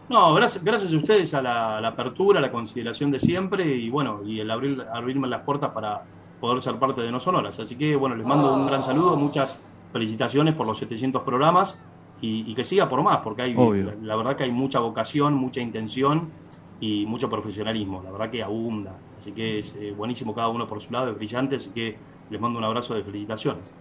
No, 0.09 0.33
gracias, 0.33 0.63
gracias 0.63 0.91
a 0.91 0.97
ustedes 0.97 1.33
a 1.33 1.41
la, 1.41 1.77
a 1.77 1.81
la 1.81 1.89
apertura, 1.89 2.39
a 2.39 2.41
la 2.41 2.51
consideración 2.51 3.11
de 3.11 3.19
siempre 3.19 3.65
y 3.65 3.89
bueno, 3.89 4.21
y 4.25 4.39
el 4.39 4.51
abrir, 4.51 4.83
abrirme 4.93 5.27
las 5.27 5.41
puertas 5.43 5.69
para 5.69 6.01
poder 6.41 6.61
ser 6.61 6.75
parte 6.75 7.01
de 7.01 7.11
No 7.11 7.19
Sonoras. 7.19 7.59
Así 7.59 7.75
que 7.75 7.95
bueno, 7.95 8.15
les 8.15 8.25
mando 8.25 8.53
un 8.53 8.65
gran 8.67 8.83
saludo, 8.83 9.15
muchas 9.15 9.57
felicitaciones 9.93 10.55
por 10.55 10.67
los 10.67 10.77
700 10.79 11.21
programas 11.23 11.79
y, 12.19 12.51
y 12.51 12.55
que 12.55 12.63
siga 12.65 12.89
por 12.89 13.01
más, 13.03 13.19
porque 13.19 13.43
hay, 13.43 13.53
la 14.01 14.15
verdad 14.15 14.35
que 14.35 14.43
hay 14.43 14.51
mucha 14.51 14.79
vocación, 14.79 15.35
mucha 15.35 15.61
intención 15.61 16.33
y 16.79 17.05
mucho 17.05 17.29
profesionalismo, 17.29 18.01
la 18.03 18.11
verdad 18.11 18.31
que 18.31 18.43
abunda. 18.43 19.05
Así 19.17 19.31
que 19.33 19.59
es 19.59 19.75
eh, 19.75 19.91
buenísimo 19.91 20.33
cada 20.33 20.49
uno 20.49 20.67
por 20.67 20.81
su 20.81 20.91
lado, 20.91 21.11
es 21.11 21.15
brillante, 21.15 21.55
así 21.57 21.71
que 21.71 22.05
les 22.29 22.41
mando 22.41 22.59
un 22.59 22.65
abrazo 22.65 22.95
de 22.95 23.03
felicitaciones. 23.03 23.75